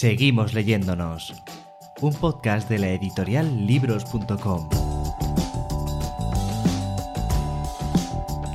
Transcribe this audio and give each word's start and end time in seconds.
Seguimos 0.00 0.54
leyéndonos. 0.54 1.34
Un 2.00 2.14
podcast 2.14 2.70
de 2.70 2.78
la 2.78 2.88
editorial 2.88 3.66
libros.com. 3.66 4.66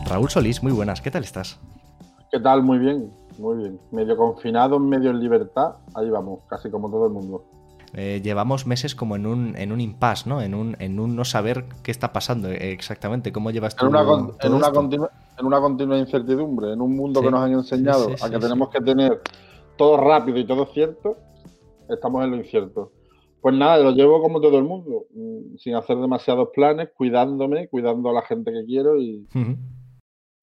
Raúl 0.07 0.27
Solís, 0.27 0.63
muy 0.63 0.71
buenas, 0.71 1.01
¿qué 1.01 1.11
tal 1.11 1.23
estás? 1.23 1.59
¿Qué 2.31 2.39
tal? 2.39 2.63
Muy 2.63 2.79
bien, 2.79 3.11
muy 3.37 3.57
bien. 3.57 3.79
Medio 3.91 4.17
confinado, 4.17 4.79
medio 4.79 5.11
en 5.11 5.19
libertad. 5.19 5.75
Ahí 5.93 6.09
vamos, 6.09 6.39
casi 6.49 6.71
como 6.71 6.89
todo 6.89 7.05
el 7.05 7.13
mundo. 7.13 7.45
Eh, 7.93 8.21
llevamos 8.23 8.65
meses 8.65 8.95
como 8.95 9.15
en 9.15 9.27
un, 9.27 9.55
en 9.55 9.71
un 9.71 9.81
impasse, 9.81 10.27
¿no? 10.27 10.41
En 10.41 10.55
un, 10.55 10.75
en 10.79 10.99
un 10.99 11.15
no 11.15 11.25
saber 11.25 11.65
qué 11.83 11.91
está 11.91 12.11
pasando 12.11 12.49
exactamente. 12.49 13.31
¿Cómo 13.31 13.51
llevas 13.51 13.75
tú 13.75 13.85
En 13.85 13.89
una, 13.89 14.03
con- 14.03 14.27
todo 14.29 14.37
en, 14.41 14.51
una 14.55 14.71
continua, 14.71 15.11
en 15.37 15.45
una 15.45 15.59
continua 15.59 15.95
incertidumbre, 15.99 16.73
en 16.73 16.81
un 16.81 16.95
mundo 16.95 17.19
Sí, 17.19 17.25
que 17.27 17.31
nos 17.31 17.41
han 17.41 17.51
enseñado 17.53 18.05
sí, 18.09 18.15
sí, 18.17 18.25
a 18.25 18.29
que 18.31 18.35
sí, 18.37 18.41
tenemos 18.41 18.69
que 18.69 18.81
tener 18.81 19.21
todo 19.77 19.97
rápido 19.97 20.39
y 20.39 20.47
todo 20.47 20.65
cierto, 20.73 21.17
estamos 21.89 22.23
en 22.23 22.31
lo 22.31 22.37
incierto. 22.37 22.91
Pues 23.41 23.55
nada, 23.55 23.77
lo 23.77 23.91
llevo 23.91 24.21
como 24.21 24.41
todo 24.41 24.57
el 24.57 24.63
mundo, 24.63 25.05
mm, 25.11 25.57
sin 25.57 25.75
hacer 25.75 25.97
demasiados 25.97 26.49
planes, 26.53 26.89
cuidándome, 26.95 27.67
cuidando 27.67 28.09
a 28.09 28.13
la 28.13 28.23
gente 28.23 28.51
que 28.51 28.65
quiero 28.65 28.99
y 28.99 29.27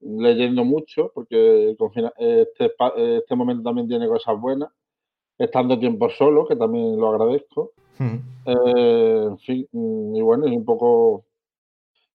leyendo 0.00 0.64
mucho, 0.64 1.10
porque 1.14 1.76
este, 2.18 2.72
este 2.96 3.34
momento 3.34 3.62
también 3.64 3.88
tiene 3.88 4.06
cosas 4.08 4.38
buenas. 4.40 4.70
Estando 5.38 5.78
tiempo 5.78 6.08
solo, 6.10 6.46
que 6.46 6.54
también 6.54 6.96
lo 6.96 7.08
agradezco. 7.08 7.72
Eh, 8.46 9.26
en 9.28 9.38
fin, 9.38 9.68
mm, 9.72 10.16
y 10.16 10.22
bueno, 10.22 10.46
y 10.46 10.56
un 10.56 10.64
poco 10.64 11.24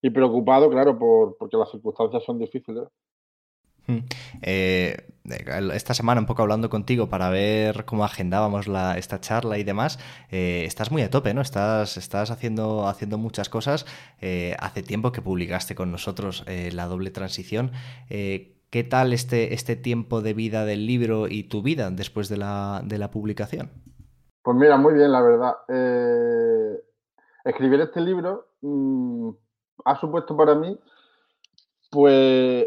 y 0.00 0.10
preocupado, 0.10 0.70
claro, 0.70 0.98
por, 0.98 1.36
porque 1.36 1.56
las 1.56 1.70
circunstancias 1.70 2.22
son 2.24 2.38
difíciles. 2.38 2.84
Mm. 3.88 3.98
Eh, 4.42 4.96
esta 5.74 5.92
semana 5.92 6.20
un 6.20 6.26
poco 6.26 6.42
hablando 6.42 6.70
contigo 6.70 7.08
para 7.08 7.28
ver 7.28 7.84
cómo 7.84 8.04
agendábamos 8.04 8.66
la, 8.66 8.96
esta 8.96 9.20
charla 9.20 9.58
y 9.58 9.64
demás, 9.64 9.98
eh, 10.30 10.62
estás 10.64 10.90
muy 10.90 11.02
a 11.02 11.10
tope, 11.10 11.34
¿no? 11.34 11.42
Estás, 11.42 11.96
estás 11.96 12.30
haciendo, 12.30 12.86
haciendo 12.86 13.18
muchas 13.18 13.48
cosas. 13.48 13.84
Eh, 14.20 14.56
hace 14.58 14.82
tiempo 14.82 15.12
que 15.12 15.20
publicaste 15.20 15.74
con 15.74 15.90
nosotros 15.90 16.44
la 16.46 16.86
doble 16.86 17.10
transición. 17.10 17.72
¿Qué 18.08 18.84
tal 18.88 19.12
este, 19.12 19.54
este 19.54 19.76
tiempo 19.76 20.20
de 20.20 20.34
vida 20.34 20.64
del 20.64 20.86
libro 20.86 21.26
y 21.28 21.44
tu 21.44 21.62
vida 21.62 21.90
después 21.90 22.28
de 22.28 22.36
la, 22.36 22.82
de 22.84 22.98
la 22.98 23.10
publicación? 23.10 23.70
Pues 24.42 24.56
mira, 24.56 24.76
muy 24.76 24.94
bien, 24.94 25.12
la 25.12 25.20
verdad. 25.20 25.54
Escribir 27.44 27.80
este 27.80 28.00
libro 28.00 28.48
mm, 28.62 29.30
ha 29.84 30.00
supuesto 30.00 30.36
para 30.36 30.54
mí, 30.54 30.78
pues, 31.90 32.66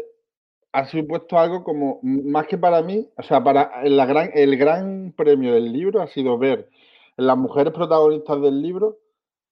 ha 0.72 0.86
supuesto 0.86 1.38
algo 1.38 1.62
como, 1.64 2.00
más 2.02 2.46
que 2.46 2.56
para 2.56 2.82
mí, 2.82 3.06
o 3.16 3.22
sea, 3.22 3.44
para 3.44 3.84
la 3.84 4.06
gran, 4.06 4.30
el 4.34 4.56
gran 4.56 5.12
premio 5.16 5.52
del 5.52 5.70
libro 5.70 6.00
ha 6.00 6.06
sido 6.06 6.38
ver 6.38 6.70
las 7.16 7.36
mujeres 7.36 7.74
protagonistas 7.74 8.40
del 8.40 8.62
libro 8.62 8.98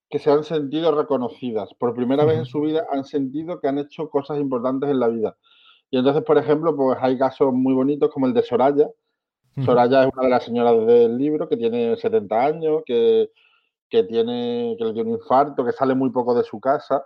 que 0.08 0.18
se 0.18 0.30
han 0.30 0.44
sentido 0.44 0.96
reconocidas. 0.96 1.72
Por 1.74 1.94
primera 1.94 2.24
vez 2.24 2.38
en 2.38 2.46
su 2.46 2.60
vida 2.62 2.86
han 2.90 3.04
sentido 3.04 3.60
que 3.60 3.68
han 3.68 3.78
hecho 3.78 4.08
cosas 4.08 4.38
importantes 4.38 4.90
en 4.90 4.98
la 4.98 5.08
vida. 5.08 5.36
Y 5.90 5.98
entonces, 5.98 6.22
por 6.24 6.38
ejemplo, 6.38 6.74
pues 6.74 6.98
hay 7.00 7.18
casos 7.18 7.52
muy 7.52 7.74
bonitos 7.74 8.10
como 8.10 8.26
el 8.26 8.32
de 8.32 8.42
Soraya. 8.42 8.88
Soraya 9.64 10.04
es 10.04 10.10
una 10.14 10.22
de 10.22 10.30
las 10.30 10.44
señoras 10.44 10.86
del 10.86 11.18
libro 11.18 11.48
que 11.48 11.56
tiene 11.56 11.96
70 11.96 12.44
años, 12.44 12.82
que, 12.86 13.30
que 13.90 14.04
tiene, 14.04 14.74
que 14.78 14.84
le 14.84 14.92
dio 14.92 15.02
un 15.02 15.10
infarto, 15.10 15.64
que 15.64 15.72
sale 15.72 15.94
muy 15.94 16.10
poco 16.10 16.34
de 16.34 16.44
su 16.44 16.58
casa. 16.60 17.04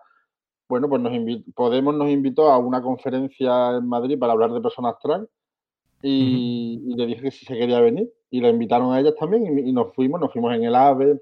Bueno, 0.68 0.88
pues 0.88 1.00
nos 1.02 1.12
invi- 1.12 1.44
Podemos 1.54 1.94
nos 1.94 2.08
invitó 2.08 2.50
a 2.50 2.58
una 2.58 2.82
conferencia 2.82 3.76
en 3.76 3.86
Madrid 3.88 4.18
para 4.18 4.32
hablar 4.32 4.52
de 4.52 4.60
personas 4.60 4.94
trans 5.02 5.28
y, 6.02 6.82
y 6.86 6.94
le 6.96 7.06
dije 7.06 7.22
que 7.22 7.30
si 7.30 7.44
se 7.44 7.56
quería 7.56 7.80
venir 7.80 8.10
y 8.30 8.40
la 8.40 8.48
invitaron 8.48 8.92
a 8.92 9.00
ellas 9.00 9.14
también 9.18 9.58
y, 9.58 9.70
y 9.70 9.72
nos 9.72 9.94
fuimos, 9.94 10.20
nos 10.20 10.32
fuimos 10.32 10.54
en 10.54 10.64
el 10.64 10.74
AVE, 10.74 11.20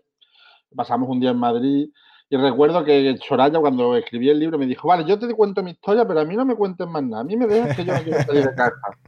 pasamos 0.74 1.08
un 1.08 1.20
día 1.20 1.30
en 1.30 1.38
Madrid 1.38 1.88
y 2.30 2.36
recuerdo 2.36 2.84
que 2.84 3.16
Soraya 3.26 3.60
cuando 3.60 3.94
escribí 3.96 4.30
el 4.30 4.38
libro 4.38 4.58
me 4.58 4.66
dijo, 4.66 4.88
vale, 4.88 5.04
yo 5.04 5.18
te 5.18 5.32
cuento 5.34 5.62
mi 5.62 5.72
historia, 5.72 6.06
pero 6.06 6.20
a 6.20 6.24
mí 6.24 6.34
no 6.34 6.44
me 6.46 6.56
cuentes 6.56 6.86
más 6.88 7.02
nada, 7.02 7.20
a 7.20 7.24
mí 7.24 7.36
me 7.36 7.46
dejas 7.46 7.76
que 7.76 7.84
yo 7.84 7.92
no 7.92 8.02
quiero 8.02 8.20
salir 8.24 8.42
de 8.44 8.54
casa. 8.54 8.98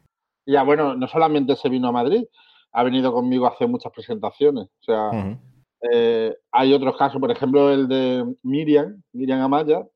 Y 0.45 0.53
ya 0.53 0.63
bueno, 0.63 0.95
no 0.95 1.09
solamente 1.09 1.57
se 1.57 1.69
vino 1.71 1.89
a 1.89 1.93
Madrid, 1.93 2.25
ha 2.73 2.83
venido 2.83 3.13
conmigo 3.13 3.47
a 3.47 3.51
hacer 3.51 3.67
muchas 3.67 3.93
presentaciones. 3.93 4.67
O 4.67 4.85
sea, 4.85 5.11
Ujú. 5.11 5.39
eh, 5.91 6.37
hay 6.53 6.75
otros 6.75 6.97
casos, 6.99 7.19
por 7.21 7.31
ejemplo, 7.31 7.71
el 7.71 7.89
de 7.89 8.37
Miriam, 8.43 9.03
Miriam 9.13 9.41
Amaya, 9.41 9.87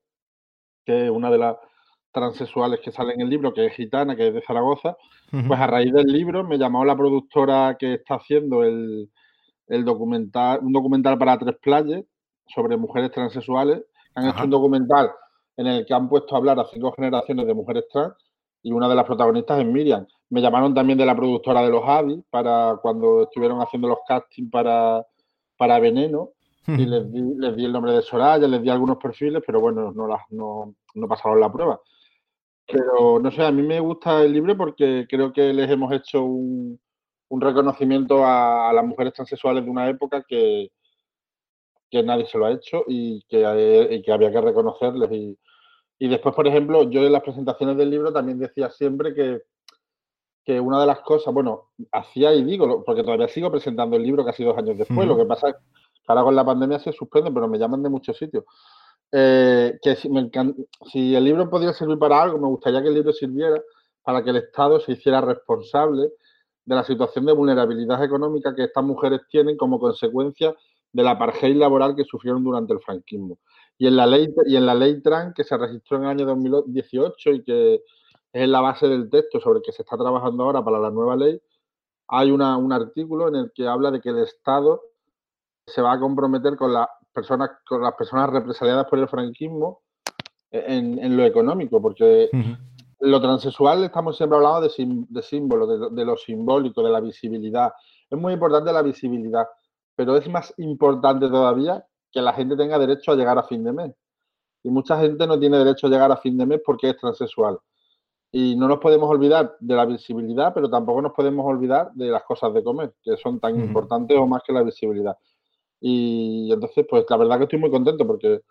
que 0.85 1.05
es 1.05 1.09
una 1.09 1.29
de 1.29 1.37
las 1.37 1.57
transexuales 2.11 2.79
que 2.79 2.91
sale 2.91 3.13
en 3.13 3.21
el 3.21 3.29
libro, 3.29 3.53
que 3.53 3.65
es 3.65 3.73
gitana, 3.73 4.15
que 4.15 4.27
es 4.27 4.33
de 4.33 4.41
Zaragoza. 4.41 4.97
Pues 5.29 5.59
a 5.59 5.67
raíz 5.67 5.93
del 5.93 6.07
libro 6.07 6.43
me 6.43 6.57
llamó 6.57 6.83
la 6.83 6.97
productora 6.97 7.77
que 7.77 7.95
está 7.95 8.15
haciendo 8.15 8.63
el, 8.63 9.09
el 9.67 9.85
documental, 9.85 10.59
un 10.63 10.73
documental 10.73 11.17
para 11.17 11.37
tres 11.37 11.55
playas 11.61 12.03
sobre 12.47 12.77
mujeres 12.77 13.11
transexuales. 13.11 13.83
Han 14.15 14.25
Ajá. 14.25 14.37
hecho 14.37 14.45
un 14.45 14.49
documental 14.49 15.11
en 15.57 15.67
el 15.67 15.85
que 15.85 15.93
han 15.93 16.09
puesto 16.09 16.33
a 16.33 16.39
hablar 16.39 16.59
a 16.59 16.65
cinco 16.65 16.91
generaciones 16.93 17.45
de 17.45 17.53
mujeres 17.53 17.85
trans 17.91 18.13
y 18.63 18.71
una 18.71 18.89
de 18.89 18.95
las 18.95 19.05
protagonistas 19.05 19.59
es 19.59 19.65
Miriam. 19.65 20.05
Me 20.29 20.41
llamaron 20.41 20.73
también 20.73 20.97
de 20.97 21.05
la 21.05 21.15
productora 21.15 21.61
de 21.61 21.69
los 21.69 21.83
Avi 21.85 22.23
para 22.29 22.77
cuando 22.81 23.23
estuvieron 23.23 23.61
haciendo 23.61 23.87
los 23.87 23.99
castings 24.07 24.49
para, 24.49 25.05
para 25.57 25.79
Veneno 25.79 26.29
y 26.67 26.85
les 26.85 27.11
di, 27.11 27.21
les 27.37 27.55
di 27.55 27.65
el 27.65 27.71
nombre 27.71 27.93
de 27.93 28.01
Soraya, 28.01 28.47
les 28.47 28.61
di 28.61 28.69
algunos 28.69 28.97
perfiles, 28.97 29.41
pero 29.45 29.59
bueno, 29.59 29.91
no, 29.91 30.07
las, 30.07 30.21
no, 30.29 30.75
no 30.95 31.07
pasaron 31.07 31.39
la 31.39 31.51
prueba. 31.51 31.81
Pero 32.67 33.19
no 33.19 33.31
sé, 33.31 33.43
a 33.43 33.51
mí 33.51 33.63
me 33.63 33.79
gusta 33.79 34.23
el 34.23 34.33
libro 34.33 34.55
porque 34.55 35.07
creo 35.09 35.33
que 35.33 35.51
les 35.53 35.69
hemos 35.69 35.91
hecho 35.91 36.23
un, 36.23 36.79
un 37.29 37.41
reconocimiento 37.41 38.23
a, 38.23 38.69
a 38.69 38.73
las 38.73 38.85
mujeres 38.85 39.13
transexuales 39.13 39.63
de 39.63 39.71
una 39.71 39.89
época 39.89 40.23
que, 40.27 40.71
que 41.89 42.03
nadie 42.03 42.25
se 42.27 42.37
lo 42.37 42.45
ha 42.45 42.51
hecho 42.51 42.83
y 42.87 43.23
que, 43.27 43.87
y 43.89 44.01
que 44.01 44.11
había 44.11 44.31
que 44.31 44.41
reconocerles. 44.41 45.11
Y, 45.11 45.37
y 45.97 46.07
después, 46.07 46.35
por 46.35 46.47
ejemplo, 46.47 46.89
yo 46.89 47.03
en 47.05 47.11
las 47.11 47.23
presentaciones 47.23 47.77
del 47.77 47.89
libro 47.89 48.13
también 48.13 48.39
decía 48.39 48.69
siempre 48.69 49.13
que, 49.13 49.41
que 50.45 50.59
una 50.59 50.79
de 50.79 50.87
las 50.87 51.01
cosas, 51.01 51.33
bueno, 51.33 51.71
hacía 51.91 52.33
y 52.33 52.43
digo, 52.43 52.83
porque 52.83 53.03
todavía 53.03 53.27
sigo 53.27 53.51
presentando 53.51 53.97
el 53.97 54.03
libro 54.03 54.23
casi 54.23 54.43
dos 54.43 54.57
años 54.57 54.77
después, 54.77 55.07
lo 55.07 55.17
que 55.17 55.25
pasa 55.25 55.59
ahora 56.07 56.23
con 56.23 56.35
la 56.35 56.45
pandemia 56.45 56.79
se 56.79 56.91
suspende, 56.91 57.31
pero 57.31 57.47
me 57.47 57.57
llaman 57.59 57.83
de 57.83 57.89
muchos 57.89 58.17
sitios. 58.17 58.43
Eh, 59.11 59.79
que 59.81 59.95
si, 59.95 61.15
el 61.15 61.23
libro 61.23 61.49
podía 61.49 61.73
servir 61.73 61.97
para 61.97 62.21
algo, 62.21 62.37
me 62.37 62.47
gustaría 62.47 62.81
que 62.81 62.89
el 62.89 62.93
libro 62.93 63.11
sirviera 63.11 63.61
para 64.03 64.23
que 64.23 64.29
el 64.29 64.37
Estado 64.37 64.79
se 64.79 64.91
hiciera 64.93 65.21
responsable 65.21 66.11
de 66.65 66.75
la 66.75 66.83
situación 66.83 67.25
de 67.25 67.33
vulnerabilidad 67.33 68.03
económica 68.03 68.53
que 68.55 68.65
estas 68.65 68.83
mujeres 68.83 69.21
tienen 69.29 69.57
como 69.57 69.79
consecuencia 69.79 70.55
de 70.91 71.03
la 71.03 71.11
apartheid 71.11 71.55
laboral 71.55 71.95
que 71.95 72.03
sufrieron 72.03 72.43
durante 72.43 72.73
el 72.73 72.79
franquismo. 72.81 73.39
Y 73.77 73.87
en 73.87 73.95
la 73.95 74.05
ley, 74.05 74.33
y 74.45 74.55
en 74.55 74.65
la 74.65 74.75
ley 74.75 75.01
trans 75.01 75.33
que 75.33 75.43
se 75.43 75.57
registró 75.57 75.97
en 75.97 76.03
el 76.03 76.09
año 76.09 76.25
2018 76.25 77.31
y 77.31 77.43
que 77.43 77.81
es 78.33 78.47
la 78.49 78.61
base 78.61 78.87
del 78.87 79.09
texto 79.09 79.39
sobre 79.39 79.59
el 79.59 79.63
que 79.63 79.71
se 79.71 79.81
está 79.81 79.97
trabajando 79.97 80.43
ahora 80.43 80.63
para 80.63 80.79
la 80.79 80.91
nueva 80.91 81.15
ley, 81.15 81.41
hay 82.07 82.31
una- 82.31 82.57
un 82.57 82.73
artículo 82.73 83.27
en 83.27 83.35
el 83.35 83.51
que 83.53 83.67
habla 83.67 83.91
de 83.91 84.01
que 84.01 84.09
el 84.09 84.19
Estado 84.19 84.81
se 85.69 85.81
va 85.81 85.93
a 85.93 85.99
comprometer 85.99 86.55
con 86.57 86.73
las 86.73 86.87
personas, 87.13 87.51
con 87.67 87.81
las 87.81 87.93
personas 87.93 88.29
represaliadas 88.29 88.85
por 88.87 88.99
el 88.99 89.07
franquismo 89.07 89.81
en, 90.51 90.99
en 90.99 91.15
lo 91.17 91.23
económico, 91.23 91.81
porque 91.81 92.29
lo 93.01 93.21
transexual 93.21 93.83
estamos 93.83 94.17
siempre 94.17 94.37
hablando 94.37 94.61
de, 94.61 94.69
sim- 94.69 95.05
de 95.09 95.21
símbolos, 95.21 95.69
de, 95.69 95.77
lo- 95.77 95.89
de 95.89 96.05
lo 96.05 96.17
simbólico, 96.17 96.83
de 96.83 96.89
la 96.89 96.99
visibilidad. 96.99 97.71
Es 98.09 98.17
muy 98.19 98.33
importante 98.33 98.71
la 98.73 98.81
visibilidad, 98.81 99.47
pero 99.95 100.17
es 100.17 100.27
más 100.29 100.53
importante 100.57 101.27
todavía 101.29 101.85
que 102.11 102.21
la 102.21 102.33
gente 102.33 102.55
tenga 102.57 102.77
derecho 102.79 103.11
a 103.11 103.15
llegar 103.15 103.37
a 103.37 103.43
fin 103.43 103.63
de 103.63 103.71
mes. 103.71 103.95
Y 104.63 104.69
mucha 104.69 104.99
gente 104.99 105.25
no 105.27 105.39
tiene 105.39 105.57
derecho 105.59 105.87
a 105.87 105.89
llegar 105.89 106.11
a 106.11 106.17
fin 106.17 106.37
de 106.37 106.45
mes 106.45 106.61
porque 106.65 106.89
es 106.89 106.97
transexual. 106.97 107.57
Y 108.31 108.55
no 108.55 108.67
nos 108.67 108.79
podemos 108.79 109.09
olvidar 109.09 109.55
de 109.59 109.75
la 109.75 109.85
visibilidad, 109.85 110.53
pero 110.53 110.69
tampoco 110.69 111.01
nos 111.01 111.13
podemos 111.13 111.45
olvidar 111.45 111.91
de 111.93 112.07
las 112.09 112.23
cosas 112.23 112.53
de 112.53 112.63
comer, 112.63 112.93
que 113.01 113.15
son 113.17 113.39
tan 113.39 113.55
importantes 113.65 114.17
o 114.17 114.27
más 114.27 114.41
que 114.45 114.51
la 114.53 114.61
visibilidad. 114.63 115.17
Y 115.81 116.51
entonces, 116.51 116.85
pues 116.89 117.05
la 117.09 117.17
verdad 117.17 117.37
que 117.37 117.43
estoy 117.43 117.59
muy 117.59 117.71
contento 117.71 118.05
porque 118.05 118.41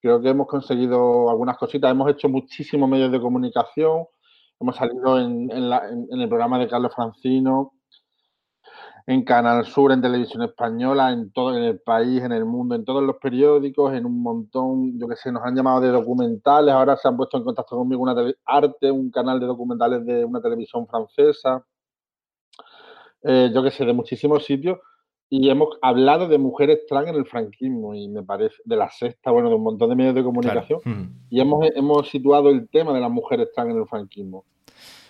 Creo 0.00 0.20
que 0.20 0.30
hemos 0.30 0.46
conseguido 0.46 1.28
algunas 1.30 1.58
cositas. 1.58 1.90
Hemos 1.90 2.10
hecho 2.10 2.28
muchísimos 2.28 2.88
medios 2.88 3.12
de 3.12 3.20
comunicación. 3.20 4.06
Hemos 4.58 4.76
salido 4.76 5.18
en, 5.20 5.50
el 5.50 6.28
programa 6.28 6.58
de 6.58 6.68
Carlos 6.68 6.94
Francino, 6.94 7.72
en 9.06 9.24
Canal 9.24 9.66
Sur, 9.66 9.92
en 9.92 10.00
Televisión 10.00 10.42
Española, 10.42 11.10
en 11.10 11.32
todo 11.32 11.56
en 11.56 11.64
el 11.64 11.80
país, 11.80 12.22
en 12.22 12.32
el 12.32 12.44
mundo, 12.46 12.74
en 12.74 12.84
todos 12.84 13.02
los 13.02 13.16
periódicos, 13.16 13.92
en 13.94 14.06
un 14.06 14.22
montón, 14.22 14.98
yo 14.98 15.06
que 15.08 15.16
sé, 15.16 15.32
nos 15.32 15.42
han 15.44 15.54
llamado 15.54 15.80
de 15.80 15.88
documentales. 15.88 16.72
Ahora 16.74 16.96
se 16.96 17.08
han 17.08 17.16
puesto 17.16 17.36
en 17.36 17.44
contacto 17.44 17.76
conmigo 17.76 18.02
una 18.02 18.14
Arte, 18.46 18.90
un 18.90 19.10
canal 19.10 19.38
de 19.40 19.46
documentales 19.46 20.04
de 20.06 20.24
una 20.24 20.40
televisión 20.40 20.86
francesa. 20.86 21.64
Eh, 23.22 23.50
yo 23.54 23.62
que 23.62 23.70
sé, 23.70 23.84
de 23.84 23.92
muchísimos 23.92 24.44
sitios 24.44 24.78
y 25.32 25.48
hemos 25.48 25.78
hablado 25.80 26.26
de 26.26 26.38
mujeres 26.38 26.80
trans 26.88 27.08
en 27.08 27.14
el 27.14 27.24
franquismo 27.24 27.94
y 27.94 28.08
me 28.08 28.24
parece, 28.24 28.56
de 28.64 28.76
la 28.76 28.90
sexta, 28.90 29.30
bueno, 29.30 29.48
de 29.48 29.54
un 29.54 29.62
montón 29.62 29.88
de 29.88 29.94
medios 29.94 30.16
de 30.16 30.24
comunicación, 30.24 30.80
y 31.30 31.40
hemos, 31.40 31.64
hemos 31.76 32.08
situado 32.10 32.50
el 32.50 32.68
tema 32.68 32.92
de 32.92 33.00
las 33.00 33.10
mujeres 33.12 33.48
trans 33.54 33.70
en 33.70 33.78
el 33.78 33.86
franquismo. 33.86 34.44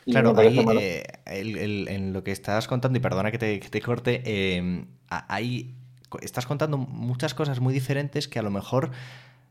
claro, 0.05 0.35
ahí, 0.37 0.59
eh, 0.79 1.03
en 1.27 2.13
lo 2.13 2.23
que 2.23 2.33
estás 2.33 2.69
contando, 2.69 2.99
y 2.99 3.01
perdona 3.01 3.33
que 3.33 3.39
te, 3.39 3.81
corte, 3.81 4.23
eh, 4.27 4.85
ahí 5.09 5.75
estás 6.21 6.45
contando 6.45 6.77
muchas 6.77 7.33
cosas 7.33 7.61
muy 7.61 7.73
diferentes 7.73 8.29
que 8.29 8.39
a 8.39 8.43
lo 8.43 8.51
mejor 8.51 8.91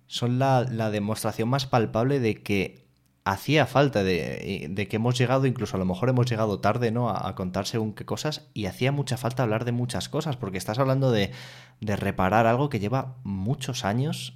son 0.06 0.38
la, 0.38 0.68
la 0.72 0.92
demostración 0.92 1.50
más 1.50 1.66
palpable 1.66 2.20
de 2.20 2.44
que 2.44 2.89
hacía 3.32 3.66
falta 3.68 4.04
de, 4.04 4.88
que 4.90 4.96
hemos 4.96 5.18
llegado, 5.18 5.46
incluso 5.46 5.78
a 5.78 5.80
lo 5.80 5.86
mejor 5.86 6.10
hemos 6.10 6.30
llegado 6.30 6.60
tarde, 6.60 6.92
¿no? 6.92 7.10
A, 7.10 7.36
contar 7.36 7.68
según 7.68 7.94
qué 7.94 8.06
cosas, 8.06 8.50
y 8.54 8.66
hacía 8.66 8.92
mucha 8.92 9.18
falta 9.18 9.44
hablar 9.44 9.66
de 9.66 9.72
muchas 9.72 10.10
cosas, 10.10 10.36
porque 10.36 10.58
estás 10.58 10.80
hablando 10.80 11.12
de, 11.12 11.32
de 11.80 11.96
reparar 11.96 12.48
algo 12.48 12.70
que 12.70 12.80
lleva 12.80 13.18
muchos 13.24 13.86
años 13.86 14.34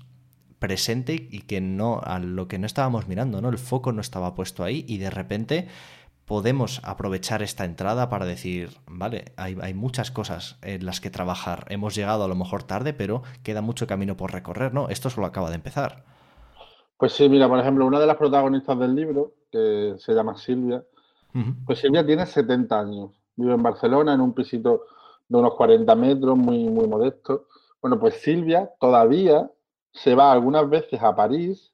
presente 0.59 1.27
y 1.29 1.41
que 1.41 1.59
no, 1.59 2.01
a 2.03 2.19
lo 2.19 2.47
que 2.47 2.59
no 2.59 2.65
estábamos 2.65 3.07
mirando, 3.07 3.41
¿no? 3.41 3.49
El 3.49 3.57
foco 3.57 3.91
no 3.91 4.01
estaba 4.01 4.35
puesto 4.35 4.63
ahí 4.63 4.85
y 4.87 4.97
de 4.97 5.09
repente 5.09 5.67
podemos 6.25 6.79
aprovechar 6.83 7.41
esta 7.41 7.65
entrada 7.65 8.09
para 8.09 8.25
decir, 8.25 8.77
vale, 8.85 9.33
hay, 9.35 9.57
hay, 9.61 9.73
muchas 9.73 10.09
cosas 10.09 10.57
en 10.61 10.85
las 10.85 11.01
que 11.01 11.09
trabajar. 11.09 11.65
Hemos 11.69 11.95
llegado 11.95 12.23
a 12.23 12.27
lo 12.29 12.35
mejor 12.35 12.63
tarde, 12.63 12.93
pero 12.93 13.23
queda 13.41 13.61
mucho 13.61 13.87
camino 13.87 14.15
por 14.15 14.31
recorrer, 14.31 14.73
¿no? 14.73 14.87
Esto 14.87 15.09
solo 15.09 15.27
acaba 15.27 15.49
de 15.49 15.55
empezar. 15.55 16.05
Pues 17.03 17.11
sí, 17.11 17.27
mira, 17.27 17.49
por 17.49 17.59
ejemplo, 17.59 17.85
una 17.85 17.99
de 17.99 18.07
las 18.07 18.15
protagonistas 18.15 18.79
del 18.79 18.95
libro, 18.95 19.33
que 19.51 19.93
se 19.97 20.13
llama 20.13 20.37
Silvia, 20.37 20.85
pues 21.65 21.79
Silvia 21.79 22.05
tiene 22.05 22.25
70 22.25 22.79
años, 22.79 23.11
vive 23.35 23.53
en 23.53 23.61
Barcelona, 23.61 24.13
en 24.13 24.21
un 24.21 24.33
pisito 24.33 24.85
de 25.27 25.37
unos 25.37 25.53
40 25.55 25.93
metros, 25.95 26.37
muy, 26.37 26.63
muy 26.69 26.87
modesto. 26.87 27.49
Bueno, 27.81 27.99
pues 27.99 28.21
Silvia 28.21 28.71
todavía 28.79 29.51
se 29.91 30.15
va 30.15 30.31
algunas 30.31 30.69
veces 30.69 31.03
a 31.03 31.13
París 31.13 31.73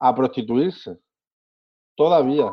a 0.00 0.12
prostituirse. 0.16 0.98
Todavía. 1.94 2.52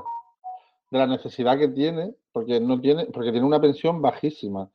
De 0.92 1.00
la 1.00 1.08
necesidad 1.08 1.58
que 1.58 1.70
tiene, 1.70 2.14
porque 2.32 2.60
no 2.60 2.80
tiene, 2.80 3.06
porque 3.06 3.32
tiene 3.32 3.48
una 3.48 3.60
pensión 3.60 4.04
bajísima. 4.04 4.70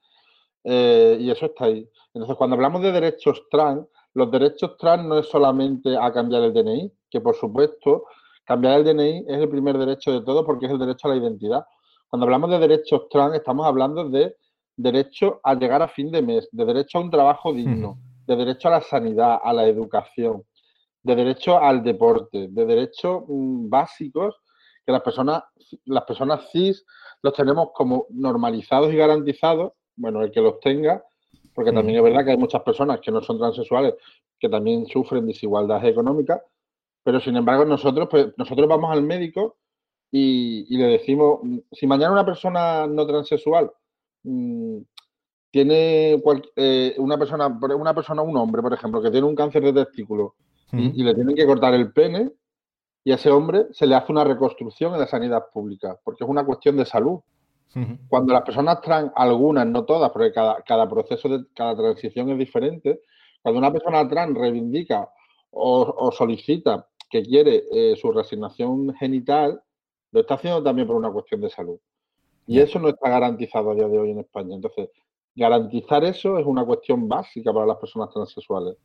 Eh, 0.65 1.19
y 1.21 1.31
eso 1.31 1.47
está 1.47 1.67
ahí. 1.67 1.89
Entonces, 2.15 2.37
cuando 2.37 2.57
hablamos 2.57 2.83
de 2.83 2.91
derechos 2.91 3.45
trans, 3.49 3.87
los 4.15 4.31
derechos 4.31 4.77
trans 4.79 5.05
no 5.05 5.19
es 5.19 5.29
solamente 5.29 5.97
a 5.97 6.13
cambiar 6.13 6.43
el 6.43 6.53
DNI, 6.53 6.93
que 7.11 7.21
por 7.21 7.35
supuesto 7.35 8.05
cambiar 8.45 8.81
el 8.81 8.85
DNI 8.85 9.25
es 9.29 9.39
el 9.39 9.49
primer 9.49 9.79
derecho 9.79 10.13
de 10.13 10.23
todo 10.23 10.45
porque 10.45 10.67
es 10.67 10.73
el 10.73 10.79
derecho 10.79 11.09
a 11.09 11.11
la 11.11 11.17
identidad. 11.17 11.65
Cuando 12.09 12.25
hablamos 12.25 12.51
de 12.51 12.59
derechos 12.59 13.09
trans 13.09 13.35
estamos 13.35 13.67
hablando 13.67 14.09
de 14.09 14.37
derecho 14.77 15.41
a 15.43 15.55
llegar 15.55 15.83
a 15.83 15.89
fin 15.89 16.11
de 16.11 16.23
mes, 16.23 16.49
de 16.53 16.65
derecho 16.65 16.99
a 16.99 17.01
un 17.03 17.11
trabajo 17.11 17.53
digno, 17.53 17.99
de 18.27 18.37
derecho 18.37 18.69
a 18.69 18.73
la 18.73 18.81
sanidad, 18.83 19.39
a 19.43 19.53
la 19.53 19.67
educación, 19.67 20.45
de 21.03 21.17
derecho 21.17 21.59
al 21.59 21.83
deporte, 21.83 22.49
de 22.51 22.67
derechos 22.67 23.23
mm, 23.27 23.69
básicos 23.69 24.37
que 24.85 24.93
las 24.93 25.03
personas, 25.03 25.43
las 25.85 26.05
personas 26.05 26.51
cis 26.51 26.85
los 27.23 27.33
tenemos 27.35 27.69
como 27.73 28.07
normalizados 28.11 28.93
y 28.93 28.97
garantizados, 28.97 29.73
bueno, 29.97 30.23
el 30.23 30.31
que 30.31 30.41
los 30.41 30.59
tenga, 30.61 31.05
porque 31.55 31.73
también 31.73 31.99
es 31.99 32.03
verdad 32.05 32.25
que 32.25 32.31
hay 32.33 32.37
muchas 32.37 32.63
personas 32.63 33.01
que 33.01 33.11
no 33.11 33.21
son 33.23 33.39
transexuales 33.39 33.95
que 34.39 34.49
también 34.49 34.87
sufren 34.87 35.27
desigualdad 35.27 35.85
económica, 35.85 36.43
pero 37.05 37.21
sin 37.21 37.37
embargo 37.37 37.65
nosotros, 37.65 38.09
pues, 38.11 38.29
nosotros 38.37 38.69
vamos 38.69 38.91
al 38.91 39.03
médico 39.03 39.57
y, 40.11 40.77
le 40.77 40.85
decimos, 40.85 41.41
si 41.71 41.87
mañana 41.87 42.13
una 42.13 42.27
persona 42.27 42.87
no 42.87 43.07
transexual 43.07 43.71
mm, 44.25 44.79
tiene 45.51 46.23
eh, 46.57 46.95
una 46.99 47.19
persona, 47.19 47.47
una 47.47 47.95
persona, 47.95 48.23
un 48.23 48.37
hombre, 48.37 48.63
por 48.63 48.73
ejemplo, 48.73 49.03
que 49.03 49.11
tiene 49.11 49.27
un 49.27 49.37
cáncer 49.37 49.63
de 49.63 49.85
testículo 49.85 50.35
y, 50.73 51.03
le 51.03 51.15
tienen 51.15 51.37
que 51.37 51.47
cortar 51.47 51.75
el 51.75 51.93
pene, 51.93 52.33
y 53.05 53.13
a 53.13 53.17
ese 53.17 53.31
hombre 53.31 53.67
se 53.73 53.87
le 53.87 53.95
hace 53.95 54.11
una 54.11 54.25
reconstrucción 54.25 54.95
en 54.95 55.01
la 55.01 55.07
sanidad 55.07 55.47
pública, 55.53 55.99
porque 56.03 56.25
es 56.25 56.31
una 56.31 56.45
cuestión 56.45 56.79
de 56.79 56.87
salud. 56.87 57.21
Cuando 58.09 58.33
las 58.33 58.43
personas 58.43 58.81
trans, 58.81 59.11
algunas, 59.15 59.67
no 59.67 59.85
todas, 59.85 60.11
porque 60.11 60.33
cada, 60.33 60.63
cada 60.63 60.89
proceso 60.89 61.29
de 61.29 61.45
cada 61.55 61.75
transición 61.75 62.31
es 62.31 62.39
diferente, 62.39 63.01
cuando 63.41 63.59
una 63.59 63.73
persona 63.73 64.07
trans 64.09 64.37
reivindica 64.37 65.09
o, 65.51 66.11
solicita 66.13 66.87
que 67.11 67.23
quiere 67.23 67.65
eh, 67.73 67.97
su 67.97 68.11
resignación 68.13 68.95
genital, 68.95 69.63
lo 70.13 70.21
está 70.21 70.35
haciendo 70.35 70.63
también 70.63 70.87
por 70.87 70.97
una 70.97 71.11
cuestión 71.11 71.41
de 71.41 71.51
salud. 71.51 71.79
Y 72.47 72.59
eso 72.59 72.79
no 72.79 72.89
está 72.89 73.09
garantizado 73.09 73.71
a 73.71 73.75
día 73.75 73.89
de 73.89 73.99
hoy 73.99 74.11
en 74.11 74.21
España. 74.21 74.55
Entonces, 74.55 74.89
garantizar 75.35 76.05
eso 76.05 76.39
es 76.39 76.47
una 76.47 76.65
cuestión 76.65 77.09
básica 77.09 77.53
para 77.53 77.67
las 77.67 77.79
personas 77.79 78.11
transexuales. 78.11 78.77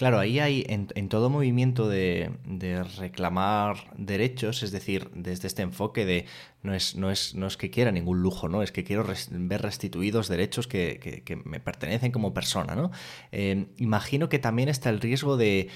Claro, 0.00 0.18
ahí 0.18 0.38
hay 0.38 0.64
en, 0.66 1.10
todo 1.10 1.28
movimiento 1.28 1.86
de, 1.86 2.32
reclamar 2.96 3.76
derechos, 3.98 4.62
es 4.62 4.72
decir, 4.72 5.10
desde 5.14 5.46
este 5.46 5.60
enfoque 5.60 6.06
de 6.06 6.24
no 6.62 6.72
es, 6.72 6.96
no 6.96 7.10
es, 7.10 7.34
no 7.34 7.46
es 7.46 7.58
que 7.58 7.70
quiera 7.70 7.92
ningún 7.92 8.22
lujo, 8.22 8.48
¿no? 8.48 8.62
Es 8.62 8.72
que 8.72 8.82
quiero 8.82 9.04
ver 9.04 9.60
restituidos 9.60 10.28
derechos 10.28 10.66
que, 10.66 11.42
me 11.44 11.60
pertenecen 11.60 12.12
como 12.12 12.32
persona, 12.32 12.74
¿no? 12.74 12.90
Eh, 13.30 13.66
imagino 13.76 14.30
que 14.30 14.38
también 14.38 14.70
está 14.70 14.88
el 14.88 15.00
riesgo 15.02 15.36
de, 15.36 15.68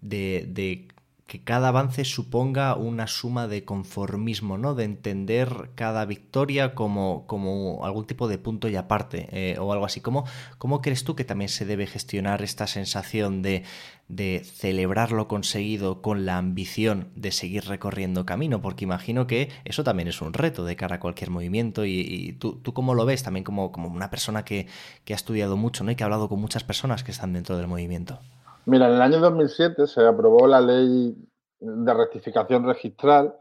de 0.00 0.88
que 1.26 1.42
cada 1.42 1.68
avance 1.68 2.04
suponga 2.04 2.76
una 2.76 3.08
suma 3.08 3.48
de 3.48 3.64
conformismo, 3.64 4.58
¿no? 4.58 4.76
De 4.76 4.84
entender 4.84 5.70
cada 5.74 6.04
victoria 6.04 6.74
como, 6.76 7.26
como 7.26 7.84
algún 7.84 8.06
tipo 8.06 8.28
de 8.28 8.38
punto 8.38 8.68
y 8.68 8.76
aparte 8.76 9.28
eh, 9.32 9.58
o 9.58 9.72
algo 9.72 9.84
así. 9.84 10.00
¿Cómo, 10.00 10.24
¿Cómo, 10.58 10.80
crees 10.80 11.02
tú 11.02 11.16
que 11.16 11.24
también 11.24 11.48
se 11.48 11.64
debe 11.64 11.88
gestionar 11.88 12.42
esta 12.42 12.68
sensación 12.68 13.42
de, 13.42 13.64
de, 14.08 14.44
celebrar 14.44 15.10
lo 15.10 15.26
conseguido 15.26 16.00
con 16.00 16.26
la 16.26 16.38
ambición 16.38 17.08
de 17.16 17.32
seguir 17.32 17.64
recorriendo 17.64 18.24
camino? 18.24 18.62
Porque 18.62 18.84
imagino 18.84 19.26
que 19.26 19.50
eso 19.64 19.82
también 19.82 20.06
es 20.06 20.20
un 20.22 20.32
reto 20.32 20.64
de 20.64 20.76
cara 20.76 20.96
a 20.96 21.00
cualquier 21.00 21.30
movimiento 21.30 21.84
y, 21.84 22.36
tú, 22.38 22.60
tú, 22.62 22.72
cómo 22.72 22.94
lo 22.94 23.04
ves 23.04 23.24
también 23.24 23.42
como, 23.42 23.72
como 23.72 23.88
una 23.88 24.10
persona 24.10 24.44
que, 24.44 24.68
que 25.04 25.12
ha 25.12 25.16
estudiado 25.16 25.56
mucho 25.56 25.82
¿no? 25.82 25.90
y 25.90 25.96
que 25.96 26.04
ha 26.04 26.06
hablado 26.06 26.28
con 26.28 26.40
muchas 26.40 26.62
personas 26.62 27.02
que 27.02 27.10
están 27.10 27.32
dentro 27.32 27.56
del 27.56 27.66
movimiento. 27.66 28.20
Mira, 28.66 28.88
en 28.88 28.94
el 28.94 29.02
año 29.02 29.20
2007 29.20 29.86
se 29.86 30.04
aprobó 30.04 30.46
la 30.46 30.60
ley 30.60 31.16
de 31.60 31.94
rectificación 31.94 32.66
registral 32.66 33.36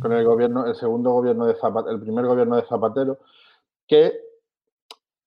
con 0.00 0.12
el 0.12 0.24
gobierno, 0.24 0.66
el 0.66 0.74
segundo 0.74 1.10
gobierno 1.10 1.46
de 1.46 1.54
Zapatero, 1.54 1.94
el 1.94 2.00
primer 2.00 2.26
gobierno 2.26 2.56
de 2.56 2.62
Zapatero, 2.62 3.18
que 3.86 4.12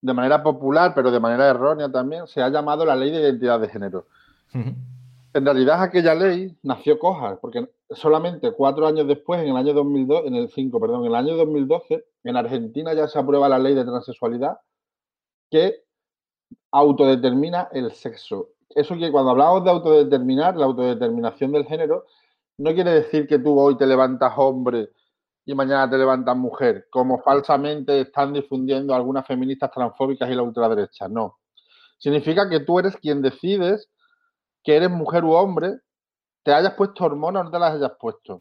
de 0.01 0.13
manera 0.13 0.43
popular, 0.43 0.93
pero 0.95 1.11
de 1.11 1.19
manera 1.19 1.49
errónea 1.49 1.91
también, 1.91 2.27
se 2.27 2.41
ha 2.41 2.49
llamado 2.49 2.85
la 2.85 2.95
ley 2.95 3.11
de 3.11 3.19
identidad 3.19 3.59
de 3.59 3.69
género. 3.69 4.05
En 4.53 5.45
realidad 5.45 5.81
aquella 5.81 6.13
ley 6.13 6.55
nació 6.61 6.99
coja, 6.99 7.37
porque 7.37 7.67
solamente 7.89 8.51
cuatro 8.51 8.85
años 8.87 9.07
después, 9.07 9.41
en 9.41 9.49
el 9.49 9.57
año 9.57 9.73
2002, 9.73 10.25
en 10.25 10.35
el 10.35 10.49
5, 10.49 10.79
perdón, 10.79 11.01
en 11.01 11.07
el 11.07 11.15
año 11.15 11.35
2012, 11.35 12.05
en 12.23 12.37
Argentina 12.37 12.93
ya 12.93 13.07
se 13.07 13.19
aprueba 13.19 13.49
la 13.49 13.59
ley 13.59 13.75
de 13.75 13.83
transexualidad 13.83 14.59
que 15.49 15.83
autodetermina 16.71 17.69
el 17.71 17.91
sexo 17.91 18.49
eso 18.75 18.95
que 18.95 19.11
cuando 19.11 19.31
hablamos 19.31 19.63
de 19.63 19.71
autodeterminar, 19.71 20.55
la 20.55 20.65
autodeterminación 20.65 21.51
del 21.51 21.65
género, 21.65 22.05
no 22.57 22.73
quiere 22.73 22.91
decir 22.91 23.27
que 23.27 23.39
tú 23.39 23.59
hoy 23.59 23.77
te 23.77 23.87
levantas 23.87 24.33
hombre 24.37 24.89
y 25.45 25.53
mañana 25.55 25.89
te 25.89 25.97
levantas 25.97 26.35
mujer, 26.37 26.87
como 26.89 27.19
falsamente 27.21 28.01
están 28.01 28.33
difundiendo 28.33 28.93
algunas 28.93 29.25
feministas 29.25 29.71
transfóbicas 29.71 30.29
y 30.29 30.35
la 30.35 30.43
ultraderecha. 30.43 31.07
No. 31.07 31.39
Significa 31.97 32.49
que 32.49 32.61
tú 32.61 32.79
eres 32.79 32.95
quien 32.97 33.21
decides 33.21 33.89
que 34.63 34.77
eres 34.77 34.89
mujer 34.89 35.23
u 35.25 35.33
hombre, 35.33 35.79
te 36.43 36.53
hayas 36.53 36.73
puesto 36.73 37.03
hormonas 37.05 37.41
o 37.41 37.43
no 37.45 37.51
te 37.51 37.59
las 37.59 37.73
hayas 37.73 37.91
puesto. 37.99 38.39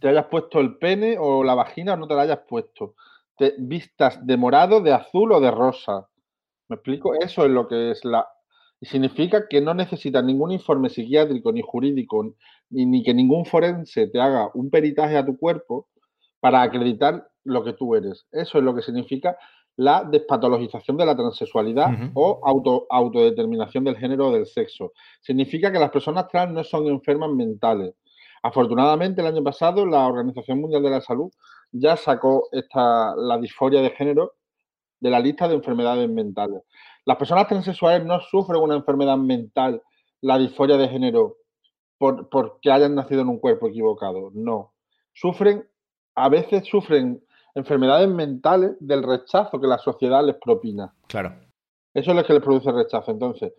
Te 0.00 0.08
hayas 0.08 0.26
puesto 0.26 0.60
el 0.60 0.78
pene 0.78 1.16
o 1.18 1.42
la 1.42 1.54
vagina 1.54 1.94
o 1.94 1.96
no 1.96 2.06
te 2.06 2.14
la 2.14 2.22
hayas 2.22 2.40
puesto. 2.48 2.94
Te 3.36 3.54
vistas 3.58 4.24
de 4.24 4.36
morado, 4.36 4.80
de 4.80 4.92
azul 4.92 5.32
o 5.32 5.40
de 5.40 5.50
rosa. 5.50 6.08
¿Me 6.68 6.76
explico? 6.76 7.14
Eso 7.14 7.44
es 7.44 7.50
lo 7.50 7.66
que 7.66 7.90
es 7.90 8.04
la 8.04 8.28
y 8.80 8.86
significa 8.86 9.48
que 9.48 9.60
no 9.60 9.74
necesitas 9.74 10.24
ningún 10.24 10.52
informe 10.52 10.88
psiquiátrico 10.88 11.52
ni 11.52 11.62
jurídico, 11.62 12.34
ni, 12.70 13.02
que 13.02 13.14
ningún 13.14 13.44
forense 13.44 14.06
te 14.08 14.20
haga 14.20 14.50
un 14.54 14.70
peritaje 14.70 15.16
a 15.16 15.24
tu 15.24 15.36
cuerpo 15.36 15.88
para 16.40 16.62
acreditar 16.62 17.28
lo 17.44 17.64
que 17.64 17.72
tú 17.72 17.94
eres. 17.94 18.26
Eso 18.30 18.58
es 18.58 18.64
lo 18.64 18.74
que 18.74 18.82
significa 18.82 19.36
la 19.76 20.04
despatologización 20.04 20.96
de 20.96 21.06
la 21.06 21.16
transexualidad 21.16 21.88
o 22.14 22.40
auto, 22.44 22.86
autodeterminación 22.90 23.84
del 23.84 23.96
género 23.96 24.28
o 24.28 24.32
del 24.32 24.46
sexo. 24.46 24.92
Significa 25.20 25.72
que 25.72 25.78
las 25.78 25.90
personas 25.90 26.28
trans 26.28 26.52
no 26.52 26.64
son 26.64 26.86
enfermas 26.88 27.30
mentales. 27.30 27.94
Afortunadamente, 28.42 29.20
el 29.20 29.28
año 29.28 29.42
pasado 29.42 29.86
la 29.86 30.06
Organización 30.06 30.60
Mundial 30.60 30.82
de 30.82 30.90
la 30.90 31.00
Salud 31.00 31.30
ya 31.72 31.96
sacó 31.96 32.48
esta, 32.52 33.14
la 33.16 33.38
disforia 33.38 33.80
de 33.80 33.90
género 33.90 34.34
de 35.00 35.10
la 35.10 35.20
lista 35.20 35.48
de 35.48 35.54
enfermedades 35.54 36.08
mentales. 36.08 36.62
Las 37.08 37.16
personas 37.16 37.48
transexuales 37.48 38.04
no 38.04 38.20
sufren 38.20 38.60
una 38.60 38.74
enfermedad 38.74 39.16
mental, 39.16 39.82
la 40.20 40.36
disforia 40.36 40.76
de 40.76 40.88
género, 40.88 41.38
por, 41.96 42.28
porque 42.28 42.70
hayan 42.70 42.94
nacido 42.94 43.22
en 43.22 43.28
un 43.28 43.38
cuerpo 43.38 43.66
equivocado. 43.66 44.30
No. 44.34 44.74
Sufren, 45.14 45.66
a 46.14 46.28
veces 46.28 46.66
sufren 46.66 47.24
enfermedades 47.54 48.10
mentales 48.10 48.72
del 48.80 49.02
rechazo 49.02 49.58
que 49.58 49.66
la 49.66 49.78
sociedad 49.78 50.22
les 50.22 50.36
propina. 50.36 50.92
Claro. 51.06 51.34
Eso 51.94 52.10
es 52.10 52.16
lo 52.18 52.24
que 52.24 52.34
les 52.34 52.42
produce 52.42 52.70
rechazo. 52.70 53.10
Entonces, 53.10 53.54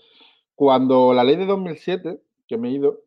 cuando 0.53 1.11
la 1.11 1.23
ley 1.23 1.35
de 1.35 1.47
2007, 1.47 2.21
que 2.47 2.57
me 2.59 2.69
he 2.69 2.73
ido, 2.73 2.99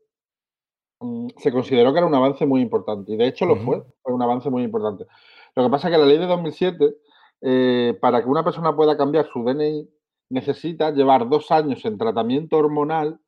mm, 0.99 1.29
se 1.37 1.53
consideró 1.53 1.93
que 1.93 1.99
era 1.99 2.07
un 2.09 2.17
avance 2.17 2.47
muy 2.47 2.63
importante. 2.63 3.13
Y 3.13 3.17
de 3.17 3.29
hecho 3.29 3.47
lo 3.47 3.55
fue, 3.59 3.85
fue 4.03 4.13
un 4.13 4.23
avance 4.23 4.51
muy 4.51 4.65
importante. 4.65 5.07
Lo 5.55 5.63
que 5.63 5.71
pasa 5.71 5.87
es 5.87 5.95
que 5.95 6.01
la 6.01 6.07
ley 6.07 6.19
de 6.19 6.27
2007, 6.27 6.97
eh, 7.43 7.97
para 8.01 8.25
que 8.25 8.29
una 8.29 8.43
persona 8.43 8.75
pueda 8.75 8.97
cambiar 8.97 9.29
su 9.33 9.45
DNI, 9.45 9.89
necesita 10.31 10.91
llevar 10.91 11.29
dos 11.29 11.51
años 11.51 11.85
en 11.85 11.99
tratamiento 11.99 12.57
hormonal 12.57 13.21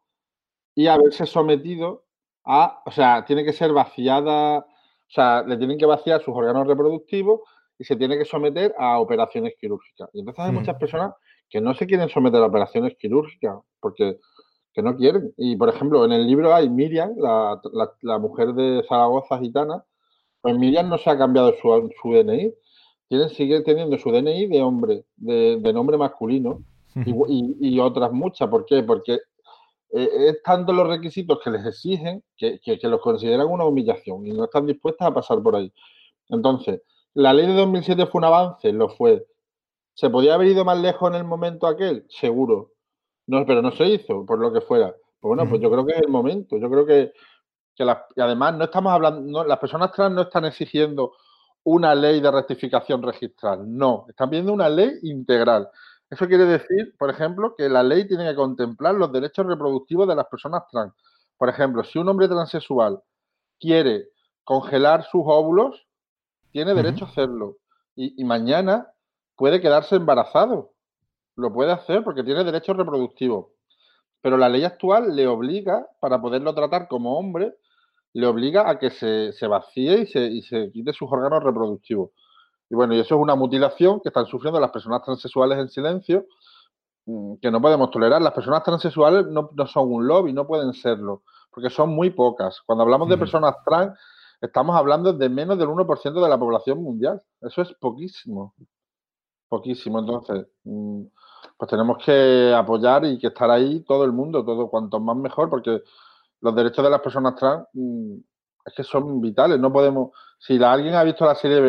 y 0.75 0.87
haberse 0.87 1.27
sometido 1.27 2.05
a, 2.45 2.83
o 2.85 2.91
sea, 2.91 3.25
tiene 3.25 3.45
que 3.45 3.53
ser 3.53 3.73
vaciada, 3.73 4.59
o 4.59 5.11
sea, 5.11 5.43
le 5.43 5.57
tienen 5.57 5.79
que 5.79 5.87
vaciar 5.87 6.23
sus 6.23 6.35
órganos 6.35 6.67
reproductivos 6.67 7.41
y 7.79 7.85
se 7.85 7.97
tiene 7.97 8.19
que 8.19 8.25
someter 8.25 8.75
a 8.79 8.99
operaciones 8.99 9.55
quirúrgicas. 9.61 10.09
Y 10.13 10.21
entonces 10.21 10.45
hay 10.45 10.53
muchas 10.53 10.77
personas 10.77 11.15
que 11.49 11.61
no 11.61 11.75
se 11.75 11.87
quieren 11.87 12.09
someter 12.09 12.43
a 12.43 12.47
operaciones 12.47 12.97
quirúrgicas 12.99 13.59
porque 13.81 14.19
que 14.75 14.83
no 14.83 14.97
quieren. 14.97 15.33
Y 15.37 15.57
por 15.57 15.69
ejemplo, 15.69 16.05
en 16.05 16.13
el 16.13 16.27
libro 16.27 16.55
hay 16.55 16.69
Miriam, 16.69 17.15
la, 17.17 17.61
la, 18.03 18.19
mujer 18.19 18.53
de 18.55 18.85
Zaragoza 18.89 19.39
gitana, 19.39 19.85
pues 20.41 20.59
Miriam 20.59 20.89
no 20.89 20.99
se 20.99 21.09
ha 21.09 21.17
cambiado 21.17 21.55
su, 21.63 21.91
su 22.03 22.13
DNI, 22.13 22.53
tiene, 23.09 23.29
sigue 23.31 23.63
teniendo 23.63 23.97
su 23.99 24.11
DNI 24.11 24.49
de 24.49 24.63
hombre, 24.63 25.05
de, 25.17 25.59
de 25.61 25.73
nombre 25.73 25.97
masculino, 25.97 26.65
y, 26.95 27.57
y, 27.61 27.81
otras 27.81 28.13
muchas. 28.13 28.49
¿Por 28.49 28.65
qué? 28.65 28.83
Porque 28.83 29.15
eh, 29.93 30.09
es 30.29 30.43
tanto 30.43 30.73
los 30.73 30.87
requisitos 30.89 31.41
que 31.43 31.51
les 31.51 31.67
exigen 31.67 32.23
que, 32.37 32.61
que, 32.61 32.79
que, 32.79 32.89
los 32.89 33.01
consideran 33.01 33.47
una 33.47 33.65
humillación 33.65 34.27
y 34.27 34.33
no 34.33 34.45
están 34.45 34.67
dispuestas 34.67 35.09
a 35.09 35.15
pasar 35.15 35.43
por 35.43 35.57
ahí. 35.57 35.73
Entonces, 36.29 36.83
la 37.15 37.33
ley 37.33 37.47
de 37.47 37.55
2007 37.55 38.07
fue 38.07 38.19
un 38.21 38.25
avance, 38.25 38.73
lo 38.73 38.89
fue. 38.89 39.27
¿Se 39.95 40.11
podía 40.11 40.35
haber 40.35 40.49
ido 40.49 40.65
más 40.65 40.79
lejos 40.79 41.11
en 41.11 41.17
el 41.17 41.25
momento 41.25 41.67
aquel? 41.67 42.05
Seguro. 42.09 42.73
No, 43.27 43.47
pero 43.47 43.63
no 43.63 43.71
se 43.73 43.87
hizo, 43.87 44.27
por 44.27 44.39
lo 44.39 44.53
que 44.53 44.61
fuera. 44.61 44.95
Pues 45.21 45.37
bueno, 45.37 45.49
pues 45.49 45.63
yo 45.63 45.71
creo 45.71 45.87
que 45.87 45.93
es 45.93 46.03
el 46.03 46.09
momento. 46.09 46.59
Yo 46.59 46.69
creo 46.69 46.85
que, 46.85 47.13
que 47.75 47.85
y 48.17 48.21
además 48.21 48.55
no 48.57 48.65
estamos 48.65 48.93
hablando, 48.93 49.45
las 49.45 49.59
personas 49.59 49.93
trans 49.93 50.15
no 50.15 50.23
están 50.23 50.45
exigiendo 50.45 51.13
una 51.65 51.95
ley 51.95 52.21
de 52.21 52.31
rectificación 52.31 53.03
registral, 53.03 53.65
no, 53.67 54.05
están 54.09 54.29
pidiendo 54.29 54.53
una 54.53 54.69
ley 54.69 54.99
integral. 55.03 55.69
Eso 56.14 56.28
quiere 56.28 56.44
decir, 56.44 56.94
por 56.97 57.11
ejemplo, 57.11 57.56
que 57.56 57.68
la 57.68 57.83
ley 57.83 58.06
tiene 58.06 58.25
que 58.30 58.37
contemplar 58.37 58.94
los 58.94 59.11
derechos 59.11 59.47
reproductivos 59.47 60.06
de 60.06 60.14
las 60.14 60.26
personas 60.26 60.62
trans. 60.71 60.94
Por 61.37 61.49
ejemplo, 61.49 61.83
si 61.83 61.99
un 61.99 62.09
hombre 62.09 62.28
transexual 62.28 63.02
quiere 63.59 64.11
congelar 64.44 65.02
sus 65.02 65.23
óvulos, 65.25 65.88
tiene 66.52 66.73
derecho 66.73 67.04
a 67.04 67.09
hacerlo. 67.09 67.56
Y, 67.97 68.14
y, 68.16 68.25
mañana 68.25 68.92
puede 69.35 69.61
quedarse 69.61 69.97
embarazado. 69.97 70.75
Lo 71.35 71.52
puede 71.52 71.73
hacer 71.73 72.04
porque 72.04 72.23
tiene 72.23 72.44
derechos 72.44 72.76
reproductivos. 72.76 73.47
Pero 74.21 74.37
la 74.37 74.49
ley 74.49 74.62
actual 74.62 75.16
le 75.16 75.26
obliga, 75.26 75.85
para 75.99 76.23
poderlo 76.23 76.54
tratar 76.54 76.87
como 76.87 77.18
hombre, 77.18 77.56
le 78.12 78.26
obliga 78.28 78.71
a 78.71 78.78
que 78.78 78.90
se, 78.90 79.33
se 79.33 79.49
vacíe 79.49 80.02
y 80.02 80.06
se, 80.06 80.21
y 80.26 80.42
se 80.42 80.71
quite 80.71 80.92
sus 80.92 81.11
órganos 81.11 81.42
reproductivos. 81.42 82.11
Y 82.71 82.75
bueno, 82.75 82.94
y 82.94 83.00
eso 83.00 83.14
es 83.14 83.21
una 83.21 83.35
mutilación 83.35 84.00
que 84.00 84.09
están 84.09 84.26
sufriendo 84.26 84.59
las 84.61 84.71
personas 84.71 85.02
transexuales 85.02 85.59
en 85.59 85.68
silencio, 85.68 86.26
mm, 87.06 87.35
que 87.40 87.50
no 87.50 87.61
podemos 87.61 87.90
tolerar. 87.90 88.23
Las 88.23 88.33
personas 88.33 88.62
transexuales 88.62 89.26
no, 89.26 89.50
no 89.52 89.66
son 89.66 89.92
un 89.92 90.06
lobby, 90.06 90.33
no 90.33 90.47
pueden 90.47 90.73
serlo, 90.73 91.23
porque 91.50 91.71
son 91.71 91.90
muy 91.90 92.11
pocas. 92.11 92.61
Cuando 92.66 92.83
hablamos 92.83 93.09
de 93.09 93.18
personas 93.18 93.56
trans, 93.64 93.99
estamos 94.40 94.76
hablando 94.76 95.12
de 95.12 95.28
menos 95.28 95.59
del 95.59 95.68
1% 95.68 96.23
de 96.23 96.28
la 96.28 96.38
población 96.38 96.83
mundial. 96.83 97.23
Eso 97.40 97.62
es 97.62 97.73
poquísimo. 97.75 98.54
Poquísimo. 99.49 100.00
Entonces, 100.00 100.47
mm, 100.64 101.02
pues 101.56 101.71
tenemos 101.71 101.99
que 102.04 102.52
apoyar 102.54 103.04
y 103.04 103.18
que 103.18 103.28
estar 103.28 103.50
ahí 103.50 103.80
todo 103.85 104.04
el 104.04 104.12
mundo, 104.12 104.44
todo 104.44 104.68
cuanto 104.68 105.00
más 105.00 105.16
mejor, 105.16 105.50
porque 105.50 105.83
los 106.40 106.54
derechos 106.54 106.85
de 106.85 106.90
las 106.90 107.00
personas 107.00 107.37
trans 107.37 107.66
mm, 107.73 108.16
es 108.66 108.75
que 108.75 108.85
son 108.85 109.21
vitales. 109.21 109.59
No 109.59 109.73
podemos. 109.73 110.11
Si 110.38 110.62
alguien 110.62 110.94
ha 110.94 111.04
visto 111.04 111.25
la 111.25 111.35
serie 111.35 111.61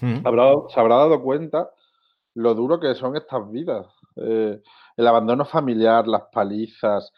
de 0.00 0.06
Veneno, 0.06 0.28
habrá, 0.28 0.52
se 0.68 0.80
habrá 0.80 0.96
dado 0.96 1.22
cuenta 1.22 1.70
lo 2.34 2.54
duro 2.54 2.78
que 2.78 2.94
son 2.94 3.16
estas 3.16 3.50
vidas. 3.50 3.86
Eh, 4.16 4.60
el 4.96 5.06
abandono 5.06 5.44
familiar, 5.44 6.06
las 6.06 6.22
palizas, 6.32 7.12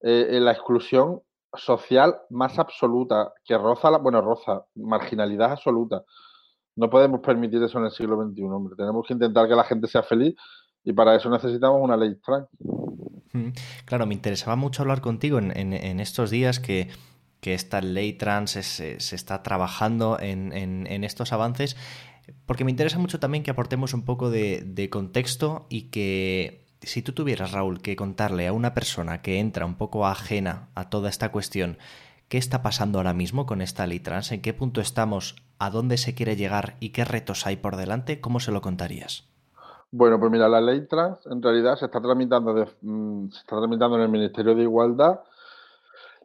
eh, 0.00 0.38
la 0.40 0.52
exclusión 0.52 1.20
social 1.54 2.16
más 2.30 2.58
absoluta, 2.58 3.32
que 3.44 3.58
roza, 3.58 3.90
la, 3.90 3.98
bueno, 3.98 4.20
roza, 4.20 4.64
marginalidad 4.76 5.52
absoluta. 5.52 6.04
No 6.76 6.88
podemos 6.88 7.20
permitir 7.20 7.62
eso 7.62 7.78
en 7.78 7.86
el 7.86 7.90
siglo 7.90 8.16
XXI, 8.22 8.42
hombre. 8.44 8.76
Tenemos 8.76 9.06
que 9.06 9.14
intentar 9.14 9.48
que 9.48 9.54
la 9.54 9.64
gente 9.64 9.88
sea 9.88 10.02
feliz 10.02 10.34
y 10.84 10.92
para 10.92 11.16
eso 11.16 11.28
necesitamos 11.28 11.80
una 11.82 11.96
ley 11.96 12.14
trans. 12.24 12.46
Claro, 13.84 14.06
me 14.06 14.14
interesaba 14.14 14.56
mucho 14.56 14.82
hablar 14.82 15.00
contigo 15.00 15.38
en, 15.38 15.56
en, 15.56 15.72
en 15.72 16.00
estos 16.00 16.30
días 16.30 16.58
que, 16.58 16.88
que, 17.40 17.54
esta 17.54 17.80
ley 17.80 18.12
trans 18.14 18.52
se, 18.52 19.00
se 19.00 19.16
está 19.16 19.42
trabajando 19.42 20.18
en, 20.18 20.52
en, 20.52 21.04
estos 21.04 21.32
avances 21.32 21.76
porque 22.46 22.64
me 22.64 22.70
interesa 22.70 22.98
mucho 22.98 23.20
también 23.20 23.42
que 23.42 23.50
aportemos 23.50 23.94
un 23.94 24.04
poco 24.04 24.30
de, 24.30 24.88
contexto 24.90 25.66
y 25.68 25.90
que 25.90 26.66
si 26.82 27.02
tú 27.02 27.12
tuvieras, 27.12 27.52
Raúl, 27.52 27.80
que 27.80 27.96
contarle 27.96 28.46
a 28.46 28.52
una 28.52 28.74
persona 28.74 29.22
que 29.22 29.38
entra 29.38 29.66
un 29.66 29.74
poco 29.74 30.06
ajena 30.06 30.68
a 30.74 30.88
toda 30.90 31.08
esta 31.08 31.30
cuestión, 31.30 31.78
qué 32.28 32.38
está 32.38 32.62
pasando 32.62 32.98
ahora 32.98 33.12
mismo 33.12 33.46
con 33.46 33.60
esta 33.60 33.86
ley 33.86 34.00
trans, 34.00 34.32
en 34.32 34.40
qué 34.40 34.54
punto 34.54 34.80
estamos, 34.80 35.36
a 35.58 35.70
dónde 35.70 35.96
se 35.96 36.14
quiere 36.14 36.36
llegar 36.36 36.76
y 36.80 36.90
qué 36.90 37.04
retos 37.04 37.46
hay 37.46 37.56
por 37.56 37.76
delante, 37.76 38.20
¿cómo 38.20 38.40
se 38.40 38.52
lo 38.52 38.60
contarías? 38.60 39.28
Bueno, 39.92 40.20
pues 40.20 40.30
mira, 40.30 40.48
la 40.48 40.60
ley 40.60 40.86
trans 40.86 41.18
en 41.26 41.42
realidad 41.42 41.76
se 41.76 41.86
está 41.86 42.00
tramitando, 42.00 42.54
de, 42.54 42.66
mm, 42.80 43.30
se 43.30 43.38
está 43.40 43.58
tramitando 43.58 43.96
en 43.96 44.02
el 44.02 44.08
Ministerio 44.08 44.54
de 44.54 44.62
Igualdad 44.62 45.20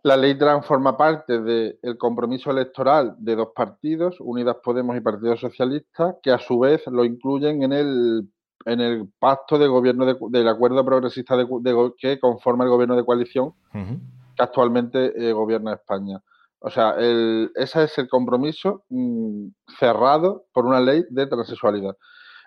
la 0.05 0.15
ley 0.15 0.38
trans 0.38 0.63
forma 0.67 0.95
parte 0.95 1.41
del 1.41 1.97
compromiso 1.97 2.51
electoral 2.51 3.15
de 3.17 3.35
dos 3.35 3.50
partidos, 3.55 4.15
Unidas 4.19 4.57
Podemos 4.63 4.95
y 4.95 5.01
Partido 5.01 5.35
Socialista, 5.35 6.15
que 6.21 6.29
a 6.29 6.38
su 6.38 6.59
vez 6.59 6.85
lo 6.85 7.03
incluyen 7.03 7.63
en 7.63 7.74
el, 7.74 8.29
en 8.65 8.81
el 8.81 9.09
pacto 9.17 9.57
de 9.57 9.65
gobierno 9.67 10.05
de, 10.05 10.15
del 10.29 10.47
acuerdo 10.47 10.85
progresista 10.85 11.35
de, 11.35 11.47
de, 11.62 11.91
que 11.97 12.19
conforma 12.19 12.65
el 12.65 12.69
gobierno 12.69 12.95
de 12.95 13.03
coalición 13.03 13.45
uh 13.47 13.77
-huh. 13.77 14.00
que 14.38 14.43
actualmente 14.43 15.00
eh, 15.17 15.33
gobierna 15.33 15.74
España. 15.74 16.21
O 16.59 16.69
sea, 16.69 16.91
el, 17.00 17.50
ese 17.55 17.85
es 17.85 17.97
el 17.97 18.07
compromiso 18.07 18.83
mmm, 18.89 19.47
cerrado 19.79 20.45
por 20.53 20.67
una 20.67 20.81
ley 20.81 21.03
de 21.09 21.25
transexualidad. 21.25 21.97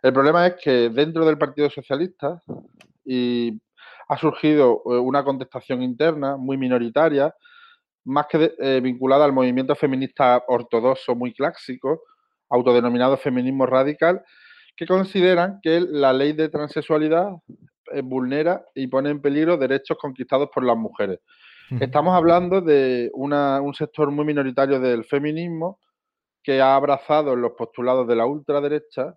El 0.00 0.12
problema 0.12 0.46
es 0.46 0.54
que 0.62 0.90
dentro 0.90 1.26
del 1.26 1.36
Partido 1.36 1.68
Socialista 1.70 2.40
y 3.04 3.60
ha 4.08 4.16
surgido 4.16 4.82
eh, 4.86 4.98
una 4.98 5.22
contestación 5.22 5.82
interna 5.82 6.36
muy 6.36 6.56
minoritaria, 6.56 7.34
más 8.04 8.26
que 8.26 8.54
eh, 8.58 8.80
vinculada 8.82 9.24
al 9.24 9.32
movimiento 9.32 9.74
feminista 9.74 10.42
ortodoxo 10.48 11.14
muy 11.14 11.34
clásico, 11.34 12.02
autodenominado 12.48 13.16
feminismo 13.16 13.66
radical, 13.66 14.22
que 14.76 14.86
consideran 14.86 15.58
que 15.62 15.80
la 15.80 16.12
ley 16.12 16.32
de 16.32 16.48
transexualidad 16.48 17.28
eh, 17.92 18.02
vulnera 18.02 18.64
y 18.74 18.86
pone 18.86 19.10
en 19.10 19.20
peligro 19.20 19.56
derechos 19.56 19.98
conquistados 19.98 20.48
por 20.54 20.64
las 20.64 20.76
mujeres. 20.76 21.20
Estamos 21.80 22.14
hablando 22.14 22.62
de 22.62 23.10
una, 23.12 23.60
un 23.60 23.74
sector 23.74 24.10
muy 24.10 24.24
minoritario 24.24 24.80
del 24.80 25.04
feminismo 25.04 25.78
que 26.42 26.62
ha 26.62 26.74
abrazado 26.74 27.36
los 27.36 27.52
postulados 27.58 28.08
de 28.08 28.16
la 28.16 28.24
ultraderecha 28.24 29.14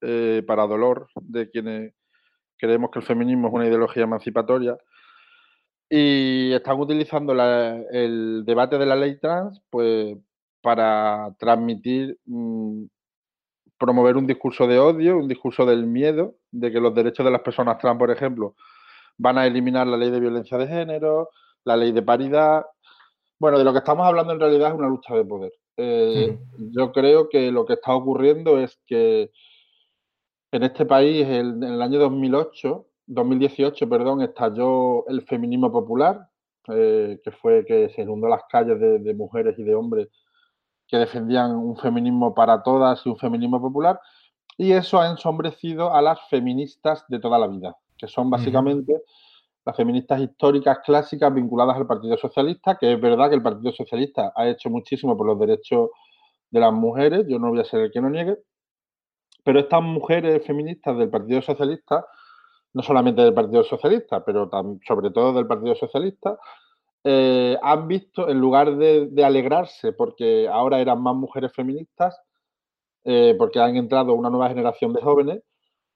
eh, 0.00 0.42
para 0.44 0.66
dolor 0.66 1.06
de 1.14 1.48
quienes 1.50 1.94
creemos 2.58 2.90
que 2.90 3.00
el 3.00 3.04
feminismo 3.04 3.48
es 3.48 3.54
una 3.54 3.66
ideología 3.66 4.04
emancipatoria 4.04 4.76
y 5.88 6.52
están 6.52 6.80
utilizando 6.80 7.34
la, 7.34 7.76
el 7.90 8.44
debate 8.44 8.78
de 8.78 8.86
la 8.86 8.96
ley 8.96 9.18
trans 9.18 9.60
pues 9.70 10.16
para 10.60 11.34
transmitir, 11.38 12.18
mmm, 12.24 12.84
promover 13.78 14.16
un 14.16 14.26
discurso 14.26 14.66
de 14.66 14.78
odio, 14.78 15.18
un 15.18 15.28
discurso 15.28 15.66
del 15.66 15.86
miedo, 15.86 16.36
de 16.50 16.72
que 16.72 16.80
los 16.80 16.94
derechos 16.94 17.24
de 17.24 17.32
las 17.32 17.42
personas 17.42 17.78
trans, 17.78 17.98
por 17.98 18.10
ejemplo, 18.10 18.54
van 19.18 19.38
a 19.38 19.46
eliminar 19.46 19.86
la 19.86 19.96
ley 19.96 20.10
de 20.10 20.20
violencia 20.20 20.56
de 20.56 20.66
género, 20.66 21.28
la 21.64 21.76
ley 21.76 21.92
de 21.92 22.02
paridad. 22.02 22.64
Bueno, 23.38 23.58
de 23.58 23.64
lo 23.64 23.72
que 23.72 23.78
estamos 23.78 24.06
hablando 24.06 24.32
en 24.32 24.40
realidad 24.40 24.68
es 24.68 24.74
una 24.74 24.88
lucha 24.88 25.14
de 25.14 25.24
poder. 25.24 25.52
Eh, 25.76 26.38
sí. 26.56 26.70
Yo 26.74 26.92
creo 26.92 27.28
que 27.28 27.50
lo 27.52 27.66
que 27.66 27.74
está 27.74 27.94
ocurriendo 27.94 28.58
es 28.58 28.80
que 28.86 29.30
en 30.54 30.62
este 30.62 30.86
país 30.86 31.26
en 31.26 31.60
el 31.64 31.82
año 31.82 31.98
2008, 31.98 32.86
2018, 33.06 33.88
perdón, 33.88 34.22
estalló 34.22 35.04
el 35.08 35.22
feminismo 35.22 35.72
popular, 35.72 36.28
eh, 36.68 37.20
que 37.24 37.32
fue 37.32 37.64
que 37.66 37.88
se 37.88 38.02
inundó 38.02 38.28
las 38.28 38.42
calles 38.48 38.78
de, 38.78 39.14
mujeres 39.14 39.58
y 39.58 39.64
de 39.64 39.74
hombres 39.74 40.08
que 40.86 40.96
defendían 40.96 41.56
un 41.56 41.76
feminismo 41.76 42.32
para 42.34 42.62
todas 42.62 43.04
y 43.04 43.08
un 43.08 43.16
feminismo 43.16 43.60
popular, 43.60 43.98
y 44.56 44.70
eso 44.70 45.00
ha 45.00 45.10
ensombrecido 45.10 45.92
a 45.92 46.00
las 46.00 46.20
feministas 46.28 47.04
de 47.08 47.18
toda 47.18 47.36
la 47.36 47.48
vida, 47.48 47.76
que 47.98 48.06
son 48.06 48.30
básicamente 48.30 49.02
las 49.66 49.76
feministas 49.76 50.20
históricas 50.20 50.78
clásicas 50.84 51.34
vinculadas 51.34 51.76
al 51.76 51.88
Partido 51.88 52.16
Socialista, 52.16 52.76
que 52.78 52.92
es 52.92 53.00
verdad 53.00 53.28
que 53.28 53.34
el 53.34 53.42
Partido 53.42 53.72
Socialista 53.72 54.32
ha 54.36 54.46
hecho 54.46 54.70
muchísimo 54.70 55.16
por 55.16 55.26
los 55.26 55.38
derechos 55.40 55.90
de 56.48 56.60
las 56.60 56.72
mujeres, 56.72 57.26
yo 57.26 57.40
no 57.40 57.50
voy 57.50 57.58
a 57.58 57.64
ser 57.64 57.80
el 57.80 57.90
que 57.90 58.00
no 58.00 58.08
niegue, 58.08 58.38
pero 59.44 59.60
estas 59.60 59.82
mujeres 59.82 60.44
feministas 60.44 60.96
del 60.96 61.10
Partido 61.10 61.42
Socialista, 61.42 62.06
no 62.72 62.82
solamente 62.82 63.22
del 63.22 63.34
Partido 63.34 63.62
Socialista, 63.62 64.24
pero 64.24 64.50
sobre 64.86 65.10
todo 65.10 65.34
del 65.34 65.46
Partido 65.46 65.76
Socialista, 65.76 66.38
eh, 67.04 67.56
han 67.62 67.86
visto, 67.86 68.28
en 68.30 68.40
lugar 68.40 68.76
de, 68.76 69.24
alegrarse 69.24 69.92
porque 69.92 70.48
ahora 70.48 70.80
eran 70.80 71.02
más 71.02 71.14
mujeres 71.14 71.52
feministas, 71.52 72.18
eh, 73.04 73.34
porque 73.38 73.60
han 73.60 73.76
entrado 73.76 74.14
una 74.14 74.30
nueva 74.30 74.48
generación 74.48 74.94
de 74.94 75.02
jóvenes, 75.02 75.42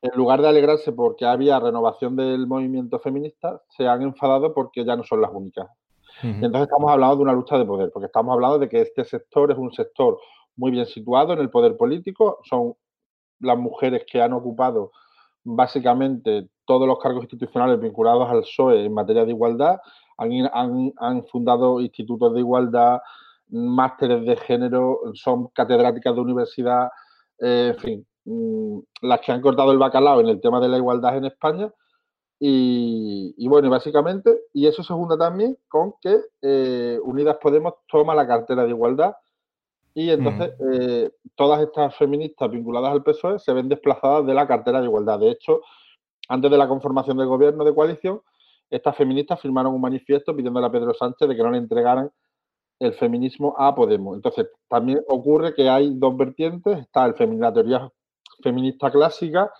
en 0.02 0.10
lugar 0.14 0.42
de 0.42 0.48
alegrarse 0.48 0.92
porque 0.92 1.24
había 1.24 1.58
renovación 1.58 2.14
del 2.14 2.46
movimiento 2.46 3.00
feminista, 3.00 3.62
se 3.68 3.88
han 3.88 4.02
enfadado 4.02 4.52
porque 4.54 4.84
ya 4.84 4.94
no 4.94 5.02
son 5.02 5.22
las 5.22 5.30
únicas. 5.32 5.68
Y 6.22 6.28
entonces 6.28 6.62
estamos 6.62 6.90
hablando 6.90 7.16
de 7.16 7.22
una 7.22 7.32
lucha 7.32 7.56
de 7.58 7.64
poder, 7.64 7.90
porque 7.92 8.06
estamos 8.06 8.32
hablando 8.32 8.58
de 8.58 8.68
que 8.68 8.80
este 8.82 9.04
sector 9.04 9.50
es 9.52 9.58
un 9.58 9.72
sector 9.72 10.18
muy 10.56 10.70
bien 10.72 10.86
situado 10.86 11.32
en 11.32 11.38
el 11.38 11.48
poder 11.48 11.76
político, 11.76 12.40
son 12.44 12.74
las 13.40 13.58
mujeres 13.58 14.04
que 14.10 14.20
han 14.20 14.32
ocupado 14.32 14.92
básicamente 15.44 16.48
todos 16.64 16.86
los 16.86 16.98
cargos 16.98 17.24
institucionales 17.24 17.80
vinculados 17.80 18.28
al 18.28 18.40
PSOE 18.40 18.84
en 18.84 18.92
materia 18.92 19.24
de 19.24 19.30
igualdad, 19.30 19.78
han, 20.18 21.24
fundado 21.30 21.80
institutos 21.80 22.34
de 22.34 22.40
igualdad, 22.40 23.00
másteres 23.48 24.26
de 24.26 24.36
género, 24.36 25.00
son 25.14 25.48
catedráticas 25.48 26.14
de 26.14 26.20
universidad, 26.20 26.90
eh, 27.40 27.72
en 27.74 27.80
fin, 27.80 28.06
Mm, 28.30 28.80
las 29.02 29.20
que 29.20 29.32
han 29.32 29.40
cortado 29.40 29.72
el 29.72 29.78
bacalao 29.78 30.20
en 30.20 30.28
el 30.28 30.40
tema 30.40 30.60
de 30.60 30.68
la 30.68 30.76
igualdad 30.76 31.16
en 31.16 31.24
España. 31.24 31.72
Y, 32.40 33.48
bueno, 33.48 33.70
básicamente, 33.70 34.38
y 34.52 34.66
eso 34.66 34.82
se 34.82 34.92
junta 34.92 35.16
también 35.16 35.58
con 35.66 35.94
que 36.00 36.20
eh, 36.42 36.98
Unidas 37.02 37.38
Podemos 37.42 37.74
toma 37.88 38.14
la 38.14 38.26
cartera 38.26 38.64
de 38.64 38.70
igualdad 38.70 39.14
y 39.94 40.10
entonces 40.10 40.52
eh, 40.72 41.10
todas 41.34 41.60
estas 41.60 41.96
feministas 41.96 42.50
vinculadas 42.50 42.92
al 42.92 43.02
PSOE 43.02 43.38
se 43.38 43.52
ven 43.52 43.68
desplazadas 43.68 44.26
de 44.26 44.34
la 44.34 44.46
cartera 44.46 44.80
de 44.80 44.86
igualdad. 44.86 45.18
De 45.18 45.30
hecho, 45.30 45.60
antes 46.28 46.50
de 46.50 46.58
la 46.58 46.68
conformación 46.68 47.16
del 47.16 47.26
gobierno 47.26 47.64
de 47.64 47.74
coalición, 47.74 48.20
estas 48.70 48.96
feministas 48.96 49.40
firmaron 49.40 49.74
un 49.74 49.80
manifiesto 49.80 50.36
pidiéndole 50.36 50.66
a 50.66 50.70
Pedro 50.70 50.94
Sánchez 50.94 51.28
de 51.28 51.34
que 51.34 51.42
no 51.42 51.50
le 51.50 51.58
entregaran 51.58 52.10
el 52.78 52.92
feminismo 52.94 53.54
a 53.58 53.74
Podemos. 53.74 54.14
Entonces, 54.14 54.46
también 54.68 55.00
ocurre 55.08 55.54
que 55.54 55.68
hay 55.68 55.92
dos 55.94 56.16
vertientes. 56.16 56.78
Está 56.78 57.06
el, 57.06 57.40
la 57.40 57.52
teoría 57.52 57.90
feminista 58.42 58.90
clásica 58.90 59.50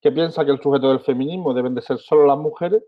que 0.00 0.10
piensa 0.12 0.44
que 0.44 0.50
el 0.50 0.60
sujeto 0.60 0.88
del 0.88 1.00
feminismo 1.00 1.54
deben 1.54 1.74
de 1.74 1.82
ser 1.82 1.98
solo 1.98 2.26
las 2.26 2.38
mujeres 2.38 2.82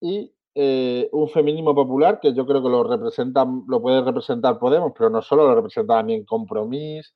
y 0.00 0.32
eh, 0.60 1.08
un 1.12 1.28
feminismo 1.28 1.72
popular 1.72 2.18
que 2.18 2.34
yo 2.34 2.44
creo 2.44 2.60
que 2.60 2.68
lo 2.68 2.82
representa, 2.82 3.46
lo 3.68 3.80
puede 3.80 4.02
representar 4.02 4.58
Podemos, 4.58 4.92
pero 4.92 5.08
no 5.08 5.22
solo 5.22 5.46
lo 5.46 5.54
representa 5.54 5.98
también 5.98 6.24
Compromís, 6.24 7.14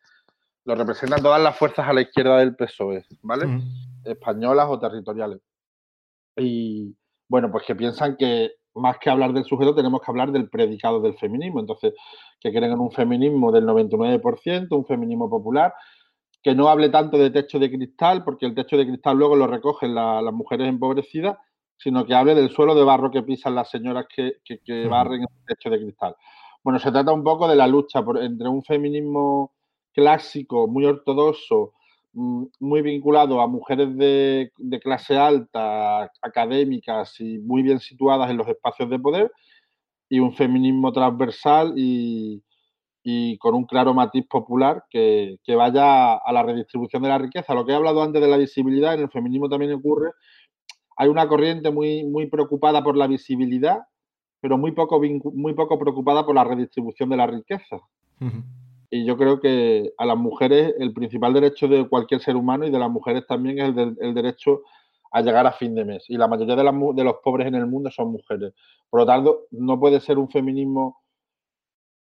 lo 0.65 0.77
representan 0.77 1.21
todas 1.21 1.43
las 1.43 1.59
fuerzas 1.59 1.89
a 1.89 1.93
la 1.93 2.03
izquierda 2.03 2.39
del 2.39 2.55
PSOE, 2.55 3.05
¿vale? 3.23 3.61
Españolas 4.05 4.69
o 4.71 4.79
territoriales. 4.79 5.41
Y 6.37 6.95
bueno, 7.29 7.51
pues 7.51 7.65
que 7.67 7.75
piensan 7.75 8.17
que 8.17 8.53
más 8.77 8.99
que 8.99 9.11
hablar 9.11 9.33
del 9.33 9.45
sujeto 9.45 9.75
tenemos 9.75 10.01
que 10.03 10.13
hablar 10.13 10.31
del 10.31 10.49
predicado 10.49 11.01
del 11.01 11.19
feminismo. 11.19 11.59
Entonces, 11.59 11.95
que 12.39 12.51
creen 12.53 12.71
en 12.71 12.79
un 12.79 12.93
feminismo 12.93 13.51
del 13.51 13.67
99%, 13.67 14.69
un 14.71 14.87
feminismo 14.87 15.29
popular, 15.29 15.75
que 16.45 16.55
no 16.55 16.69
hable 16.69 16.91
tanto 16.91 17.19
de 17.19 17.31
techo 17.31 17.59
de 17.59 17.73
cristal, 17.73 18.23
porque 18.23 18.47
el 18.47 18.55
techo 18.55 18.77
de 18.77 18.87
cristal 18.87 19.17
luego 19.17 19.35
lo 19.35 19.49
recogen 19.49 19.97
las 19.97 20.33
mujeres 20.33 20.69
empobrecidas, 20.69 21.39
sino 21.77 22.05
que 22.05 22.15
hable 22.15 22.35
del 22.35 22.51
suelo 22.51 22.75
de 22.75 22.85
barro 22.85 23.11
que 23.11 23.23
pisan 23.23 23.55
las 23.55 23.71
señoras 23.71 24.07
que, 24.15 24.35
barren 24.89 25.23
el 25.23 25.47
techo 25.47 25.71
de 25.71 25.81
cristal. 25.81 26.17
Bueno, 26.63 26.79
se 26.79 26.93
trata 26.93 27.13
un 27.13 27.25
poco 27.25 27.49
de 27.49 27.57
la 27.57 27.67
lucha 27.67 28.05
entre 28.21 28.49
un 28.49 28.63
feminismo 28.63 29.53
clásico, 29.93 30.69
muy 30.69 30.85
ortodoxo, 30.85 31.73
mm, 32.13 32.45
muy 32.61 32.83
vinculado 32.83 33.41
a 33.41 33.47
mujeres 33.47 33.97
de, 33.97 34.53
de, 34.57 34.81
clase 34.81 35.17
alta, 35.17 36.11
académicas 36.23 37.21
y 37.21 37.39
muy 37.39 37.63
bien 37.63 37.81
situadas 37.81 38.31
en 38.31 38.37
los 38.37 38.49
espacios 38.49 38.89
de 38.91 38.99
poder, 38.99 39.33
y 40.09 40.21
un 40.21 40.35
feminismo 40.35 40.93
transversal 40.93 41.75
y, 41.77 42.43
y 43.03 43.37
con 43.39 43.55
un 43.55 43.65
claro 43.65 43.95
matiz 43.95 44.27
popular 44.29 44.85
que, 44.89 45.39
vaya 45.49 46.15
a 46.15 46.33
la 46.33 46.43
redistribución 46.43 47.03
de 47.03 47.09
la 47.09 47.19
riqueza. 47.19 47.55
Lo 47.55 47.65
que 47.65 47.73
he 47.73 47.75
hablado 47.75 48.03
antes 48.03 48.23
de 48.23 48.29
la 48.29 48.37
visibilidad, 48.37 48.95
en 48.95 49.01
el 49.01 49.11
feminismo 49.11 49.49
también 49.49 49.73
ocurre. 49.73 50.13
Hay 51.03 51.09
una 51.09 51.27
corriente 51.27 51.73
muy, 51.73 52.05
muy 52.05 52.27
preocupada 52.29 52.85
por 52.85 52.97
la 52.97 53.09
visibilidad, 53.09 53.81
pero 54.41 54.57
muy 54.57 54.71
poco, 54.71 55.01
muy 55.35 55.53
poco 55.53 55.77
preocupada 55.77 56.25
por 56.25 56.37
la 56.37 56.45
redistribución 56.45 57.09
de 57.09 57.17
la 57.17 57.27
riqueza. 57.27 57.81
Y 58.89 59.05
yo 59.05 59.17
creo 59.17 59.41
que 59.41 59.93
a 59.99 60.07
las 60.07 60.17
mujeres 60.17 60.77
el 60.79 60.93
principal 60.93 61.33
derecho 61.35 61.67
de 61.67 61.89
cualquier 61.89 62.21
ser 62.21 62.37
humano 62.37 62.69
y 62.69 62.71
de 62.71 62.79
las 62.79 62.89
mujeres 62.89 63.27
también 63.27 63.59
es 63.59 63.77
el, 63.77 63.97
el 64.01 64.15
derecho 64.15 64.63
a 65.11 65.23
llegar 65.23 65.45
a 65.45 65.51
fin 65.51 65.75
de 65.75 65.85
mes. 65.85 66.05
Y 66.09 66.17
la 66.17 66.29
mayoría 66.29 66.55
de, 66.55 66.63
de 66.63 67.05
los 67.05 67.17
pobres 67.25 67.49
en 67.49 67.57
el 67.57 67.67
mundo 67.67 67.91
son 67.91 68.13
mujeres. 68.13 68.55
Por 68.89 69.01
lo 69.01 69.07
tanto, 69.07 69.47
no 69.51 69.81
puede 69.81 69.99
ser 69.99 70.19
un 70.19 70.31
feminismo 70.31 71.03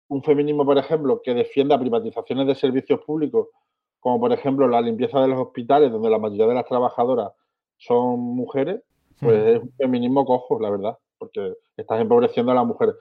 un 0.09 0.23
feminismo, 0.23 0.65
por 0.65 0.79
ejemplo, 0.79 1.21
que 1.21 1.35
defienda 1.35 1.77
privatizaciones 1.77 2.47
de 2.47 2.55
servicios 2.55 3.01
públicos, 3.01 3.49
como 3.99 4.19
por 4.19 4.31
ejemplo 4.31 4.67
la 4.67 4.81
limpieza 4.81 5.19
de 5.19 5.27
los 5.27 5.37
hospitales, 5.37 5.91
donde 5.91 6.09
la 6.09 6.17
mayoría 6.17 6.47
de 6.47 6.53
las 6.55 6.65
trabajadoras 6.65 7.31
son 7.77 8.19
mujeres, 8.19 8.81
pues 9.19 9.55
es 9.55 9.61
un 9.61 9.73
feminismo 9.77 10.25
cojo, 10.25 10.59
la 10.59 10.69
verdad, 10.69 10.97
porque 11.17 11.53
estás 11.75 12.01
empobreciendo 12.01 12.51
a 12.51 12.55
las 12.55 12.65
mujeres. 12.65 12.95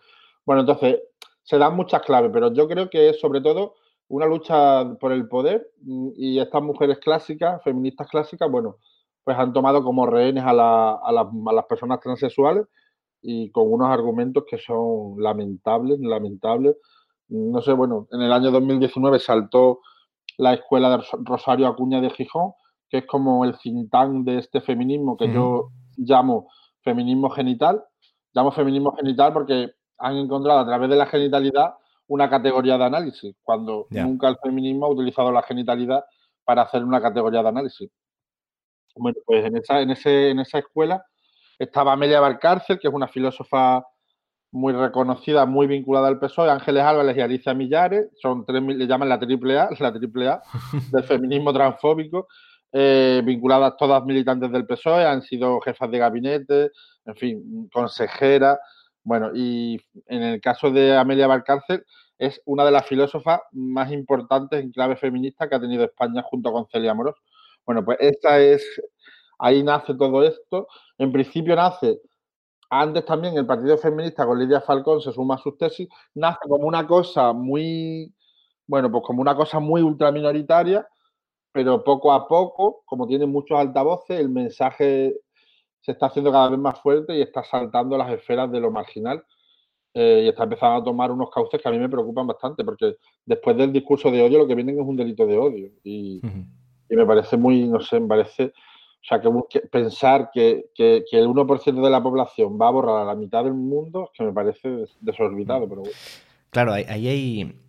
Bueno, 0.45 0.61
entonces, 0.61 1.01
se 1.43 1.59
dan 1.59 1.77
muchas 1.77 2.03
claves, 2.03 2.31
pero 2.33 2.53
yo 2.53 2.67
creo 2.69 2.91
que 2.91 3.11
es 3.11 3.21
sobre 3.21 3.41
todo 3.41 3.75
una 4.09 4.27
lucha 4.27 4.97
por 4.99 5.13
el 5.13 5.29
poder 5.29 5.69
mm, 5.83 6.11
y 6.17 6.39
estas 6.39 6.63
mujeres 6.63 6.99
clásicas, 6.99 7.63
feministas 7.63 8.09
clásicas, 8.09 8.51
bueno, 8.51 8.77
pues 9.25 9.37
han 9.39 9.53
tomado 9.53 9.83
como 9.83 10.07
rehenes 10.07 10.45
a, 10.45 10.51
a 10.51 11.13
las 11.13 11.65
personas 11.67 12.01
transexuales 12.01 12.67
y 13.23 13.51
con 13.51 13.73
unos 13.73 13.89
argumentos 13.89 14.45
que 14.49 14.59
son 14.59 15.17
lamentables, 15.19 15.99
lamentables. 15.99 16.77
No 17.29 17.61
sé, 17.61 17.73
bueno, 17.73 18.07
en 18.13 18.23
el 18.23 18.33
año 18.33 18.53
2019 18.53 19.19
saltó 19.19 19.81
la 20.37 20.55
escuela 20.55 20.97
de 20.97 21.05
Rosario 21.25 21.67
Acuña 21.67 22.01
de 22.01 22.11
Gijón, 22.11 22.53
que 22.89 22.99
es 22.99 23.07
como 23.07 23.45
el 23.45 23.57
cintán 23.57 24.25
de 24.25 24.39
este 24.39 24.61
feminismo 24.61 25.17
que 25.17 25.33
yo 25.33 25.71
llamo 25.97 26.49
feminismo 26.83 27.31
genital. 27.31 27.85
Llamo 28.33 28.53
feminismo 28.53 28.95
genital 28.97 29.33
porque 29.33 29.73
han 29.99 30.17
encontrado 30.17 30.61
a 30.61 30.67
través 30.67 30.91
de 30.91 30.97
la 30.97 31.07
genitalidad 31.07 31.75
una 32.09 32.31
categoría 32.31 32.79
de 32.79 32.85
análisis, 32.85 33.35
cuando 33.43 33.87
nunca 33.91 34.29
el 34.29 34.37
feminismo 34.43 34.87
ha 34.87 34.91
utilizado 34.91 35.33
la 35.33 35.43
genitalidad 35.43 36.05
para 36.45 36.63
hacer 36.63 36.85
una 36.85 37.01
categoría 37.01 37.43
de 37.43 37.49
análisis. 37.49 37.91
Bueno, 38.95 39.19
pues 39.27 39.45
en 39.45 39.57
esa, 39.57 39.81
en 39.81 39.91
ese, 39.91 40.31
en 40.31 40.39
esa 40.41 40.59
escuela 40.59 41.05
estaba 41.59 41.93
Amelia 41.93 42.21
Barcárcel, 42.21 42.79
que 42.79 42.89
es 42.89 42.95
una 42.95 43.09
filósofa 43.09 43.85
muy 44.53 44.73
reconocida, 44.73 45.45
muy 45.45 45.67
vinculada 45.67 46.09
al 46.09 46.19
PSOE, 46.19 46.51
Ángeles 46.51 46.83
Álvarez 46.83 47.17
y 47.17 47.21
Alicia 47.21 47.55
Millares, 47.55 48.09
son 48.21 48.45
tres, 48.47 48.63
le 48.63 48.87
llaman 48.87 49.09
la 49.09 49.19
triple 49.19 49.59
A, 49.59 49.69
la 49.79 49.93
triple 49.93 50.29
A 50.29 50.43
del 50.93 51.05
feminismo 51.05 51.53
transfóbico, 51.53 52.29
eh, 52.73 53.23
vinculadas 53.25 53.77
todas 53.77 54.05
militantes 54.05 54.51
del 54.53 54.67
PSOE, 54.67 55.05
han 55.07 55.23
sido 55.23 55.61
jefas 55.61 55.91
de 55.91 55.99
gabinete, 55.99 56.71
en 57.05 57.17
fin, 57.17 57.69
consejeras. 57.73 58.59
Bueno, 59.03 59.31
y 59.35 59.81
en 60.07 60.23
el 60.23 60.41
caso 60.41 60.71
de 60.71 60.97
Amelia 60.97 61.27
Valcárcel, 61.27 61.85
es 62.19 62.41
una 62.45 62.65
de 62.65 62.73
las 62.73 62.87
filósofas 62.87 63.41
más 63.53 63.93
importantes 63.93 64.61
en 64.63 64.73
clave 64.73 64.97
feminista 64.97 65.49
que 65.49 65.55
ha 65.55 65.61
tenido 65.61 65.85
España 65.85 66.23
junto 66.23 66.53
con 66.53 66.67
Celia 66.69 66.95
Moros. 66.95 67.17
Bueno, 67.65 67.85
pues 67.85 67.99
esta 68.01 68.41
es, 68.41 68.65
ahí 69.39 69.63
nace 69.63 69.95
todo 69.95 70.23
esto. 70.25 70.67
En 70.99 71.13
principio 71.13 71.55
nace 71.57 72.01
antes 72.71 73.05
también 73.05 73.37
el 73.37 73.47
Partido 73.47 73.79
Feminista 73.79 74.27
con 74.27 74.39
Lidia 74.39 74.61
Falcón 74.61 75.01
se 75.01 75.13
suma 75.13 75.37
a 75.37 75.39
sus 75.39 75.57
tesis, 75.57 75.89
nace 76.15 76.41
como 76.49 76.67
una 76.67 76.87
cosa 76.87 77.33
muy, 77.33 78.13
bueno, 78.67 78.91
pues 78.91 79.05
como 79.07 79.23
una 79.23 79.37
cosa 79.37 79.61
muy 79.61 79.83
ultraminoritaria, 79.83 80.87
pero 81.57 81.83
poco 81.83 82.13
a 82.13 82.29
poco, 82.29 82.83
como 82.85 83.07
tiene 83.07 83.25
muchos 83.25 83.59
altavoces, 83.59 84.21
el 84.21 84.29
mensaje 84.29 85.15
se 85.81 85.93
está 85.93 86.05
haciendo 86.05 86.31
cada 86.31 86.51
vez 86.51 86.59
más 86.59 86.79
fuerte 86.83 87.17
y 87.17 87.23
está 87.23 87.43
saltando 87.45 87.97
las 87.97 88.13
esferas 88.13 88.53
de 88.53 88.61
lo 88.61 88.71
marginal 88.71 89.25
eh, 89.95 90.25
y 90.27 90.29
está 90.29 90.43
empezando 90.43 90.77
a 90.77 90.85
tomar 90.85 91.11
unos 91.11 91.31
cauces 91.31 91.59
que 91.59 91.67
a 91.67 91.73
mí 91.73 91.79
me 91.79 91.89
preocupan 91.89 92.27
bastante, 92.27 92.63
porque 92.63 92.97
después 93.25 93.57
del 93.57 93.73
discurso 93.73 94.11
de 94.11 94.21
odio 94.21 94.41
lo 94.41 94.47
que 94.47 94.55
vienen 94.55 94.79
es 94.79 94.87
un 94.87 94.97
delito 94.97 95.27
de 95.27 95.39
odio. 95.39 95.71
Y, 95.83 96.21
Y 96.91 96.95
me 96.95 97.07
parece 97.07 97.39
muy, 97.39 97.67
no 97.67 97.81
sé, 97.81 98.01
me 98.01 98.09
parece, 98.09 98.45
o 98.45 99.09
sea, 99.09 99.19
que, 99.49 99.61
pensar 99.61 100.29
que, 100.35 100.67
que, 100.75 101.05
el 101.13 101.27
1% 101.27 101.83
de 101.83 101.91
la 101.91 102.03
población 102.03 102.59
va 102.61 102.69
a 102.69 102.73
borrar 102.73 103.01
a 103.01 103.07
la 103.07 103.15
mitad 103.15 103.45
del 103.45 103.55
mundo, 103.55 104.11
es 104.13 104.19
que 104.19 104.25
me 104.25 104.33
parece 104.35 104.85
desorbitado, 105.01 105.67
pero 105.67 105.85
Claro, 106.51 106.75
ahí 106.75 107.09
hay 107.09 107.66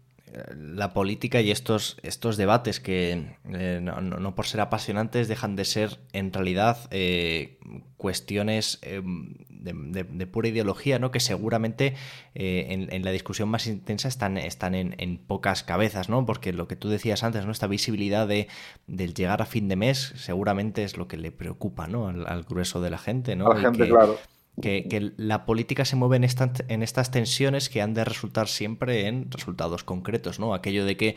la 0.55 0.93
política 0.93 1.41
y 1.41 1.51
estos, 1.51 1.97
estos 2.03 2.37
debates 2.37 2.79
que 2.79 3.37
eh, 3.49 3.79
no, 3.81 4.35
por 4.35 4.45
ser 4.45 4.61
apasionantes 4.61 5.27
dejan 5.27 5.55
de 5.55 5.65
ser 5.65 5.99
en 6.13 6.33
realidad 6.33 6.77
eh, 6.91 7.59
cuestiones 7.97 8.79
eh, 8.81 9.01
de, 9.49 10.27
pura 10.27 10.49
ideología, 10.49 10.99
¿no? 10.99 11.11
que 11.11 11.19
seguramente 11.19 11.95
en, 12.35 13.03
la 13.03 13.11
discusión 13.11 13.49
más 13.49 13.67
intensa 13.67 14.07
están, 14.07 14.37
están 14.37 14.75
en, 14.75 15.17
pocas 15.17 15.63
cabezas, 15.63 16.09
¿no? 16.09 16.25
porque 16.25 16.53
lo 16.53 16.67
que 16.67 16.75
tú 16.75 16.89
decías 16.89 17.23
antes, 17.23 17.45
¿no? 17.45 17.51
esta 17.51 17.67
visibilidad 17.67 18.27
de, 18.27 18.47
del 18.85 19.13
llegar 19.13 19.41
a 19.41 19.45
fin 19.45 19.67
de 19.67 19.75
mes 19.75 20.13
seguramente 20.15 20.83
es 20.83 20.97
lo 20.97 21.07
que 21.07 21.17
le 21.17 21.31
preocupa 21.31 21.87
¿no? 21.87 22.07
al, 22.07 22.43
grueso 22.43 22.81
de 22.81 22.89
la 22.89 22.97
gente. 22.97 23.35
¿no? 23.35 23.51
A 23.51 23.55
la 23.55 23.61
gente, 23.61 23.87
claro 23.87 24.17
que, 24.61 25.13
la 25.17 25.45
política 25.45 25.85
se 25.85 25.95
mueve 25.95 26.17
en, 26.17 26.25
en, 26.67 26.83
estas 26.83 27.11
tensiones 27.11 27.69
que 27.69 27.81
han 27.81 27.93
de 27.93 28.03
resultar 28.03 28.47
siempre 28.47 29.07
en 29.07 29.29
resultados 29.31 29.83
concretos, 29.83 30.39
¿no? 30.39 30.53
Aquello 30.53 30.85
de 30.85 30.97
que 30.97 31.15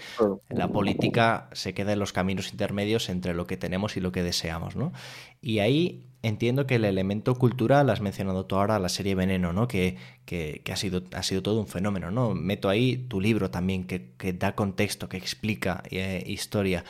la 0.49 0.69
política 0.69 1.49
se 1.53 1.73
queda 1.73 1.95
en 1.95 1.99
los 1.99 2.13
caminos 2.13 2.53
intermedios 2.53 3.09
entre 3.09 3.35
lo 3.35 3.47
que 3.47 3.57
tenemos 3.57 3.97
y 3.97 4.01
lo 4.01 4.13
que 4.13 4.23
deseamos, 4.23 4.77
¿no? 4.77 4.93
Y 5.41 5.61
ahí 5.61 6.07
entiendo 6.23 6.67
que 6.67 6.75
el 6.75 6.85
elemento 6.85 7.35
cultural, 7.35 7.89
has 7.89 8.03
mencionado 8.03 8.45
tú 8.45 8.57
ahora 8.57 8.79
la 8.79 8.91
serie 8.91 9.15
Veneno, 9.15 9.55
¿no? 9.55 9.69
Que, 9.69 9.97
que, 10.27 10.63
ha, 10.71 10.77
sido, 10.77 11.03
ha 11.15 11.23
sido 11.23 11.43
todo 11.43 11.61
un 11.61 11.67
fenómeno, 11.67 12.11
¿no? 12.11 12.35
Meto 12.35 12.69
ahí 12.69 12.97
tu 13.09 13.21
libro 13.21 13.51
también, 13.51 13.85
que, 13.85 14.33
da 14.35 14.55
contexto, 14.55 15.09
que 15.09 15.17
explica 15.17 15.83
eh, 15.91 16.23
historia. 16.27 16.85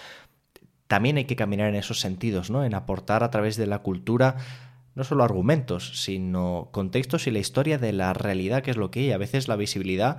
También 0.89 1.17
hay 1.17 1.27
que 1.27 1.37
caminar 1.37 1.69
en 1.69 1.77
esos 1.77 2.01
sentidos, 2.01 2.51
¿no? 2.51 2.65
En 2.65 2.75
aportar 2.75 3.23
a 3.23 3.31
través 3.31 3.57
de 3.57 3.69
la 3.69 3.79
cultura 3.79 4.37
no 4.95 5.05
solo 5.05 5.25
argumentos, 5.25 6.03
sino 6.03 6.69
contextos 6.73 7.27
y 7.27 7.31
la 7.31 7.39
historia 7.39 7.79
de 7.79 7.93
la 7.93 8.13
realidad 8.13 8.63
que 8.63 8.71
es 8.71 8.77
lo 8.77 8.91
que 8.91 9.01
hay. 9.01 9.13
A 9.13 9.19
veces 9.19 9.49
la 9.49 9.57
visibilidad 9.57 10.19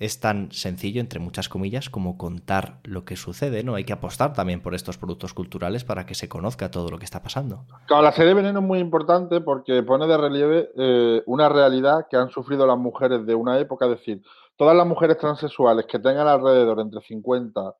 es 0.00 0.20
tan 0.20 0.50
sencillo, 0.50 1.00
entre 1.00 1.20
muchas 1.20 1.48
comillas, 1.48 1.88
como 1.88 2.18
contar 2.18 2.80
lo 2.82 3.04
que 3.04 3.16
sucede, 3.16 3.62
¿no? 3.62 3.74
Hay 3.76 3.84
que 3.84 3.92
apostar 3.92 4.32
también 4.32 4.60
por 4.60 4.74
estos 4.74 4.98
productos 4.98 5.34
culturales 5.34 5.84
para 5.84 6.04
que 6.04 6.14
se 6.14 6.28
conozca 6.28 6.70
todo 6.70 6.90
lo 6.90 6.98
que 6.98 7.04
está 7.04 7.22
pasando. 7.22 7.64
Claro, 7.86 8.02
la 8.02 8.12
serie 8.12 8.34
Veneno 8.34 8.58
es 8.58 8.66
muy 8.66 8.80
importante 8.80 9.40
porque 9.40 9.82
pone 9.82 10.06
de 10.06 10.16
relieve 10.16 10.70
eh, 10.76 11.22
una 11.26 11.48
realidad 11.48 12.06
que 12.10 12.16
han 12.16 12.30
sufrido 12.30 12.66
las 12.66 12.78
mujeres 12.78 13.24
de 13.24 13.34
una 13.34 13.58
época, 13.58 13.86
es 13.86 13.92
decir, 13.92 14.22
todas 14.56 14.76
las 14.76 14.86
mujeres 14.86 15.16
transexuales 15.18 15.86
que 15.86 15.98
tengan 15.98 16.26
alrededor 16.26 16.80
entre 16.80 17.00
50 17.00 17.74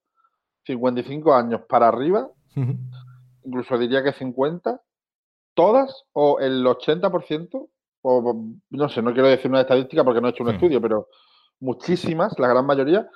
55 0.66 1.35
años 1.35 1.61
para 1.68 1.88
arriba, 1.88 2.29
incluso 3.44 3.79
diría 3.79 4.03
que 4.03 4.12
50, 4.12 4.81
todas 5.55 6.05
o 6.12 6.38
el 6.40 6.64
80%, 6.64 7.69
o 8.03 8.45
no 8.71 8.88
sé, 8.88 9.03
no 9.03 9.12
quiero 9.12 9.29
decir 9.29 9.51
una 9.51 9.62
estadística 9.62 10.05
porque 10.05 10.21
no 10.21 10.29
he 10.29 10.31
hecho 10.31 10.43
un 10.43 10.51
hmm. 10.51 10.55
estudio, 10.55 10.81
pero 10.81 11.09
muchísimas, 11.61 12.38
la 12.38 12.49
gran 12.49 12.67
mayoría, 12.67 13.09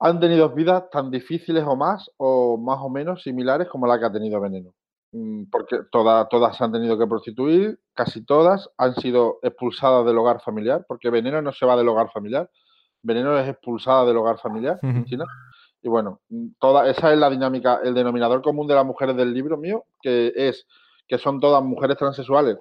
han 0.00 0.18
tenido 0.18 0.50
vidas 0.50 0.90
tan 0.90 1.10
difíciles 1.10 1.64
o 1.66 1.76
más, 1.76 2.10
o 2.16 2.58
más 2.58 2.78
o 2.80 2.88
menos 2.88 3.22
similares 3.22 3.68
como 3.68 3.86
la 3.86 3.98
que 3.98 4.06
ha 4.06 4.12
tenido 4.12 4.40
Veneno. 4.40 4.74
Mm, 5.12 5.44
porque 5.50 5.80
todas, 5.90 6.28
todas 6.28 6.60
han 6.60 6.72
tenido 6.72 6.98
que 6.98 7.06
prostituir, 7.06 7.78
casi 7.94 8.24
todas 8.24 8.68
han 8.78 8.94
sido 8.94 9.38
expulsadas 9.42 10.06
del 10.06 10.18
hogar 10.18 10.40
familiar, 10.40 10.84
porque 10.88 11.10
Veneno 11.10 11.40
no 11.42 11.52
se 11.52 11.66
va 11.66 11.76
del 11.76 11.88
hogar 11.88 12.10
familiar, 12.10 12.50
Veneno 13.02 13.38
es 13.38 13.48
expulsada 13.48 14.06
del 14.06 14.16
hogar 14.16 14.38
familiar, 14.38 14.80
China. 15.04 15.24
Y 15.82 15.88
bueno, 15.88 16.20
mm, 16.30 16.46
toda 16.58 16.88
esa 16.88 17.12
es 17.12 17.18
la 17.18 17.28
dinámica, 17.28 17.80
el 17.84 17.94
denominador 17.94 18.42
común 18.42 18.66
de 18.66 18.74
las 18.74 18.86
mujeres 18.86 19.16
del 19.16 19.34
libro 19.34 19.56
mío, 19.58 19.84
que 20.00 20.32
es 20.34 20.66
que 21.12 21.18
son 21.18 21.38
todas 21.40 21.62
mujeres 21.62 21.98
transexuales 21.98 22.56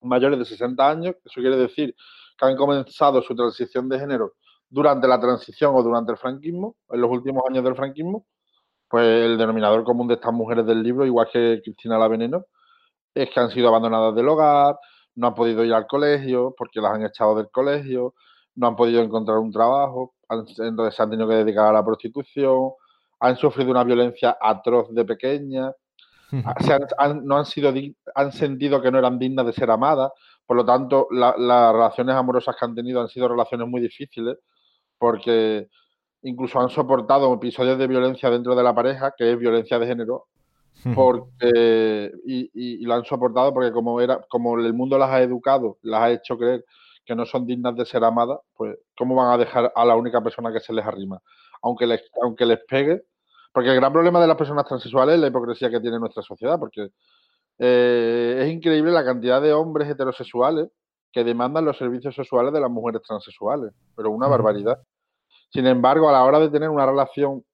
mayores 0.00 0.38
de 0.38 0.46
60 0.46 0.88
años, 0.88 1.16
eso 1.22 1.38
quiere 1.38 1.58
decir 1.58 1.94
que 2.38 2.46
han 2.46 2.56
comenzado 2.56 3.20
su 3.20 3.36
transición 3.36 3.90
de 3.90 3.98
género 3.98 4.32
durante 4.70 5.06
la 5.06 5.20
transición 5.20 5.74
o 5.76 5.82
durante 5.82 6.12
el 6.12 6.16
franquismo, 6.16 6.76
en 6.88 7.02
los 7.02 7.10
últimos 7.10 7.42
años 7.46 7.62
del 7.62 7.76
franquismo, 7.76 8.24
pues 8.88 9.04
el 9.04 9.36
denominador 9.36 9.84
común 9.84 10.08
de 10.08 10.14
estas 10.14 10.32
mujeres 10.32 10.64
del 10.64 10.82
libro, 10.82 11.04
igual 11.04 11.28
que 11.30 11.60
Cristina 11.62 11.98
La 11.98 12.08
Veneno, 12.08 12.46
es 13.14 13.28
que 13.28 13.38
han 13.38 13.50
sido 13.50 13.68
abandonadas 13.68 14.14
del 14.14 14.30
hogar, 14.30 14.78
no 15.16 15.26
han 15.26 15.34
podido 15.34 15.62
ir 15.62 15.74
al 15.74 15.86
colegio 15.86 16.54
porque 16.56 16.80
las 16.80 16.94
han 16.94 17.04
echado 17.04 17.36
del 17.36 17.50
colegio, 17.50 18.14
no 18.54 18.68
han 18.68 18.76
podido 18.76 19.02
encontrar 19.02 19.36
un 19.36 19.52
trabajo, 19.52 20.14
entonces 20.30 20.94
se 20.94 21.02
han 21.02 21.10
tenido 21.10 21.28
que 21.28 21.34
dedicar 21.34 21.66
a 21.66 21.72
la 21.74 21.84
prostitución, 21.84 22.70
han 23.20 23.36
sufrido 23.36 23.72
una 23.72 23.84
violencia 23.84 24.38
atroz 24.40 24.88
de 24.94 25.04
pequeña, 25.04 25.70
han, 26.98 27.24
no 27.24 27.36
han, 27.36 27.46
sido, 27.46 27.72
han 28.14 28.32
sentido 28.32 28.80
que 28.82 28.90
no 28.90 28.98
eran 28.98 29.18
dignas 29.18 29.46
de 29.46 29.52
ser 29.52 29.70
amadas, 29.70 30.10
por 30.48 30.56
lo 30.56 30.64
tanto, 30.64 31.08
las 31.10 31.36
relaciones 31.36 32.14
amorosas 32.14 32.56
que 32.58 32.64
han 32.64 32.74
tenido 32.74 33.02
han 33.02 33.08
sido 33.08 33.28
relaciones 33.28 33.68
muy 33.68 33.82
difíciles, 33.82 34.38
porque 34.96 35.68
incluso 36.22 36.58
han 36.58 36.70
soportado 36.70 37.34
episodios 37.34 37.78
de 37.78 37.86
violencia 37.86 38.30
dentro 38.30 38.54
de 38.54 38.62
la 38.62 38.74
pareja, 38.74 39.12
que 39.14 39.30
es 39.30 39.38
violencia 39.38 39.78
de 39.78 39.86
género, 39.86 40.26
porque 40.94 42.12
y, 42.24 42.84
lo 42.86 42.94
han 42.94 43.04
soportado 43.04 43.52
porque 43.52 43.72
como 43.72 44.00
era 44.00 44.24
como 44.28 44.58
el 44.58 44.72
mundo 44.72 44.96
las 44.96 45.10
ha 45.10 45.20
educado, 45.20 45.76
las 45.82 46.00
ha 46.00 46.10
hecho 46.12 46.38
creer 46.38 46.64
que 47.04 47.14
no 47.14 47.26
son 47.26 47.46
dignas 47.46 47.76
de 47.76 47.84
ser 47.84 48.02
amadas, 48.04 48.38
pues 48.56 48.78
cómo 48.96 49.14
van 49.14 49.32
a 49.32 49.38
dejar 49.38 49.70
a 49.74 49.84
la 49.84 49.96
única 49.96 50.22
persona 50.22 50.50
que 50.50 50.60
se 50.60 50.72
les 50.72 50.86
arrima, 50.86 51.20
aunque 51.62 51.86
les 51.86 52.02
aunque 52.22 52.46
les 52.46 52.60
pegue, 52.66 53.02
porque 53.58 53.70
el 53.70 53.74
gran 53.74 53.92
problema 53.92 54.20
de 54.20 54.28
las 54.28 54.36
personas 54.36 54.66
transexuales 54.66 55.16
es 55.16 55.20
la 55.20 55.26
hipocresía 55.26 55.68
que 55.68 55.80
tiene 55.80 55.98
nuestra 55.98 56.22
sociedad, 56.22 56.60
porque 56.60 56.90
eh, 57.58 58.38
es 58.40 58.52
increíble 58.52 58.92
la 58.92 59.04
cantidad 59.04 59.42
de 59.42 59.52
hombres 59.52 59.88
heterosexuales 59.88 60.68
que 61.10 61.24
demandan 61.24 61.64
los 61.64 61.76
servicios 61.76 62.14
sexuales 62.14 62.52
de 62.52 62.60
las 62.60 62.70
mujeres 62.70 63.02
transexuales, 63.02 63.72
pero 63.96 64.12
una 64.12 64.28
barbaridad. 64.28 64.78
Sin 65.50 65.66
embargo, 65.66 66.08
a 66.08 66.12
la 66.12 66.22
hora 66.22 66.38
de 66.38 66.50
tener 66.50 66.68
una 66.68 66.86
relación 66.86 67.44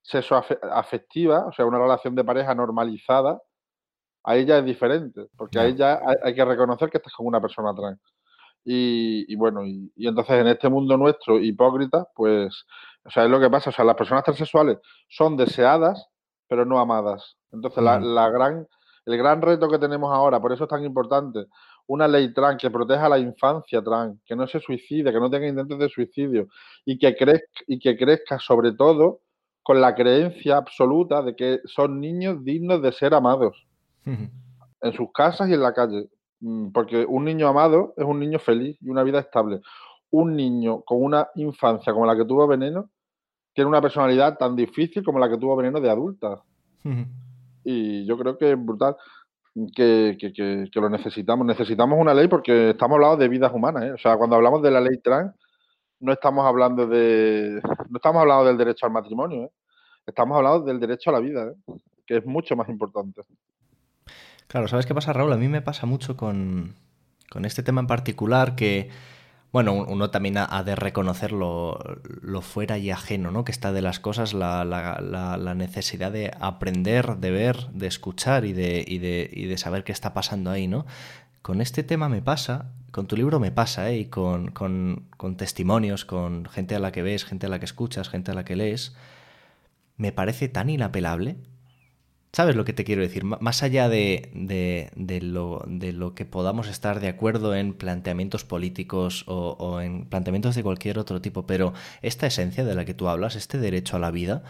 sexoafectiva, 0.00 1.44
o 1.44 1.52
sea, 1.52 1.66
una 1.66 1.78
relación 1.78 2.14
de 2.14 2.24
pareja 2.24 2.54
normalizada, 2.54 3.38
ahí 4.22 4.46
ya 4.46 4.56
es 4.56 4.64
diferente, 4.64 5.26
porque 5.36 5.58
ahí 5.58 5.74
ya 5.74 6.00
hay, 6.22 6.34
que 6.34 6.42
reconocer 6.42 6.88
que 6.88 6.96
estás 6.96 7.12
con 7.12 7.26
una 7.26 7.42
persona 7.42 7.74
trans. 7.74 8.00
Y, 8.66 9.34
bueno, 9.36 9.64
y, 9.66 9.92
y, 9.94 10.08
entonces 10.08 10.36
en 10.36 10.46
este 10.46 10.70
mundo 10.70 10.96
nuestro 10.96 11.38
hipócrita, 11.38 12.08
pues 12.14 12.64
o 13.04 13.10
sea, 13.10 13.24
es 13.24 13.30
lo 13.30 13.40
que 13.40 13.50
pasa. 13.50 13.70
O 13.70 13.72
sea, 13.72 13.84
las 13.84 13.96
personas 13.96 14.24
transexuales 14.24 14.78
son 15.08 15.36
deseadas, 15.36 16.08
pero 16.48 16.64
no 16.64 16.78
amadas. 16.78 17.36
Entonces, 17.52 17.82
la, 17.82 18.30
gran, 18.30 18.66
el 19.06 19.16
gran 19.18 19.42
reto 19.42 19.68
que 19.68 19.78
tenemos 19.78 20.12
ahora, 20.12 20.40
por 20.40 20.52
eso 20.52 20.64
es 20.64 20.70
tan 20.70 20.84
importante, 20.84 21.46
una 21.86 22.08
ley 22.08 22.32
trans 22.32 22.60
que 22.60 22.70
proteja 22.70 23.06
a 23.06 23.10
la 23.10 23.18
infancia 23.18 23.82
trans, 23.82 24.18
que 24.24 24.34
no 24.34 24.46
se 24.46 24.58
suicide, 24.58 25.12
que 25.12 25.20
no 25.20 25.30
tenga 25.30 25.46
intentos 25.46 25.78
de 25.78 25.88
suicidio 25.88 26.48
y 26.84 26.98
que, 26.98 27.14
crezca, 27.14 27.62
y 27.66 27.78
que 27.78 27.96
crezca 27.96 28.38
sobre 28.38 28.72
todo 28.72 29.20
con 29.62 29.80
la 29.80 29.94
creencia 29.94 30.56
absoluta 30.56 31.22
de 31.22 31.36
que 31.36 31.60
son 31.66 32.00
niños 32.00 32.42
dignos 32.42 32.82
de 32.82 32.92
ser 32.92 33.14
amados 33.14 33.66
en 34.04 34.92
sus 34.94 35.12
casas 35.12 35.48
y 35.48 35.54
en 35.54 35.62
la 35.62 35.74
calle. 35.74 36.08
Mm, 36.44 36.72
porque 36.72 37.06
un 37.06 37.24
niño 37.24 37.48
amado 37.48 37.94
es 37.96 38.04
un 38.04 38.20
niño 38.20 38.38
feliz 38.38 38.76
y 38.82 38.90
una 38.90 39.02
vida 39.02 39.18
estable. 39.18 39.62
Un 40.10 40.36
niño 40.36 40.82
con 40.82 41.02
una 41.02 41.28
infancia 41.36 41.92
como 41.94 42.04
la 42.04 42.14
que 42.14 42.26
tuvo 42.26 42.46
Veneno 42.46 42.90
tiene 43.54 43.68
una 43.68 43.80
personalidad 43.80 44.36
tan 44.36 44.54
difícil 44.54 45.02
como 45.02 45.18
la 45.18 45.30
que 45.30 45.38
tuvo 45.38 45.56
Veneno 45.56 45.80
de 45.80 45.90
adulta. 45.90 46.42
Y 47.66 48.04
yo 48.04 48.18
creo 48.18 48.36
que 48.36 48.52
es 48.52 48.62
brutal 48.62 48.94
que, 49.74 50.70
lo 50.74 50.90
necesitamos. 50.90 51.46
Necesitamos 51.46 51.98
una 51.98 52.12
ley 52.12 52.28
porque 52.28 52.70
estamos 52.70 52.96
hablando 52.96 53.16
de 53.16 53.28
vidas 53.28 53.54
humanas. 53.54 53.84
¿eh? 53.84 53.92
O 53.92 53.96
sea, 53.96 54.18
cuando 54.18 54.36
hablamos 54.36 54.60
de 54.60 54.70
la 54.70 54.82
ley 54.82 54.98
trans, 54.98 55.32
no 55.98 56.12
estamos 56.12 56.44
hablando 56.44 56.86
de. 56.86 57.58
No 57.88 57.96
estamos 57.96 58.20
hablando 58.20 58.44
del 58.44 58.58
derecho 58.58 58.84
al 58.84 58.92
matrimonio. 58.92 59.44
¿eh? 59.44 59.50
Estamos 60.04 60.36
hablando 60.36 60.66
del 60.66 60.78
derecho 60.78 61.08
a 61.08 61.14
la 61.14 61.20
vida, 61.20 61.46
¿eh? 61.46 61.74
que 62.06 62.18
es 62.18 62.26
mucho 62.26 62.54
más 62.54 62.68
importante. 62.68 63.22
Claro, 64.46 64.68
¿sabes 64.68 64.86
qué 64.86 64.94
pasa, 64.94 65.12
Raúl? 65.12 65.32
A 65.32 65.36
mí 65.36 65.48
me 65.48 65.62
pasa 65.62 65.86
mucho 65.86 66.16
con, 66.16 66.74
con 67.30 67.44
este 67.44 67.62
tema 67.62 67.80
en 67.80 67.86
particular 67.86 68.54
que 68.54 68.90
bueno, 69.54 69.72
uno 69.72 70.10
también 70.10 70.36
ha 70.36 70.64
de 70.64 70.74
reconocer 70.74 71.30
lo, 71.30 71.78
fuera 72.42 72.76
y 72.76 72.90
ajeno, 72.90 73.30
¿no? 73.30 73.44
Que 73.44 73.52
está 73.52 73.72
de 73.72 73.82
las 73.82 74.00
cosas, 74.00 74.34
la, 74.34 74.64
la, 74.64 75.54
necesidad 75.54 76.10
de 76.10 76.32
aprender, 76.40 77.18
de 77.18 77.30
ver, 77.30 77.68
de 77.68 77.86
escuchar 77.86 78.46
y 78.46 78.52
de, 78.52 78.84
y 78.84 78.98
de, 78.98 79.30
y 79.32 79.44
de 79.44 79.56
saber 79.56 79.84
qué 79.84 79.92
está 79.92 80.12
pasando 80.12 80.50
ahí, 80.50 80.66
¿no? 80.66 80.86
Con 81.40 81.60
este 81.60 81.84
tema 81.84 82.08
me 82.08 82.20
pasa, 82.20 82.72
con 82.90 83.06
tu 83.06 83.16
libro 83.16 83.38
me 83.38 83.52
pasa, 83.52 83.90
¿eh? 83.90 83.98
Y 83.98 84.06
con, 84.06 84.50
con, 84.50 85.06
con 85.16 85.36
testimonios, 85.36 86.04
con 86.04 86.46
gente 86.46 86.74
a 86.74 86.80
la 86.80 86.90
que 86.90 87.02
ves, 87.02 87.24
gente 87.24 87.46
a 87.46 87.48
la 87.48 87.60
que 87.60 87.66
escuchas, 87.66 88.08
gente 88.08 88.32
a 88.32 88.34
la 88.34 88.44
que 88.44 88.56
lees, 88.56 88.96
me 89.96 90.10
parece 90.10 90.48
tan 90.48 90.68
inapelable 90.68 91.36
¿Sabes 92.34 92.56
lo 92.56 92.64
que 92.64 92.72
te 92.72 92.82
quiero 92.82 93.00
decir? 93.00 93.22
más 93.22 93.62
allá 93.62 93.88
de, 93.88 94.28
de, 94.34 95.20
lo, 95.20 95.62
de, 95.68 95.92
lo, 95.92 96.16
que 96.16 96.24
podamos 96.24 96.66
estar 96.66 96.98
de 96.98 97.06
acuerdo 97.06 97.54
en 97.54 97.74
planteamientos 97.74 98.44
políticos 98.44 99.22
o, 99.28 99.80
en 99.80 100.06
planteamientos 100.06 100.56
de 100.56 100.64
cualquier 100.64 100.98
otro 100.98 101.20
tipo, 101.20 101.46
pero 101.46 101.74
esta 102.02 102.26
esencia 102.26 102.64
de 102.64 102.74
la 102.74 102.84
que 102.84 102.92
tú 102.92 103.08
hablas, 103.08 103.36
este 103.36 103.58
derecho 103.58 103.94
a 103.94 104.00
la 104.00 104.10
vida, 104.10 104.42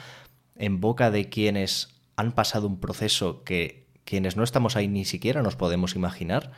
en 0.56 0.80
boca 0.80 1.10
de 1.10 1.28
quienes 1.28 2.00
han 2.16 2.32
pasado 2.32 2.68
un 2.68 2.80
proceso 2.80 3.44
que 3.44 3.86
quienes 4.04 4.34
no 4.34 4.44
estamos 4.44 4.76
ahí 4.76 4.88
ni 4.88 5.04
siquiera 5.04 5.42
nos 5.42 5.54
podemos 5.54 5.94
imaginar, 5.94 6.52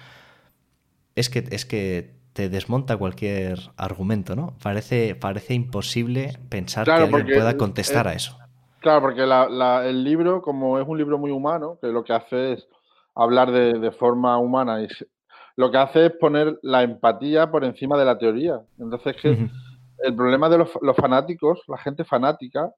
es 1.16 1.28
que, 1.28 1.44
es 1.50 1.66
que 1.66 2.14
te 2.34 2.48
desmonta 2.48 2.96
cualquier 2.96 3.72
argumento, 3.76 4.36
¿no? 4.36 4.56
Parece, 4.62 5.16
parece 5.16 5.54
imposible 5.54 6.38
pensar 6.50 6.84
que 6.84 6.92
alguien 6.92 7.26
pueda 7.26 7.56
contestar 7.56 8.06
a 8.06 8.12
eso. 8.12 8.38
Claro, 8.86 9.00
porque 9.00 9.22
el 9.24 10.04
libro, 10.04 10.40
como 10.40 10.78
es 10.78 10.86
un 10.86 10.96
libro 10.96 11.18
muy 11.18 11.32
humano, 11.32 11.76
que 11.82 11.88
lo 11.88 12.04
que 12.04 12.12
hace 12.12 12.52
es 12.52 12.68
hablar 13.16 13.50
de, 13.50 13.90
forma 13.90 14.38
humana 14.38 14.80
y 14.80 14.86
lo 15.56 15.72
que 15.72 15.78
hace 15.78 16.06
es 16.06 16.12
poner 16.12 16.56
la 16.62 16.84
empatía 16.84 17.50
por 17.50 17.64
encima 17.64 17.98
de 17.98 18.04
la 18.04 18.16
teoría. 18.16 18.60
Entonces, 18.78 19.16
que 19.20 19.50
el 20.04 20.14
problema 20.14 20.48
de 20.48 20.58
los, 20.58 20.70
fanáticos, 20.96 21.64
la 21.66 21.78
gente 21.78 22.04
fanática, 22.04 22.70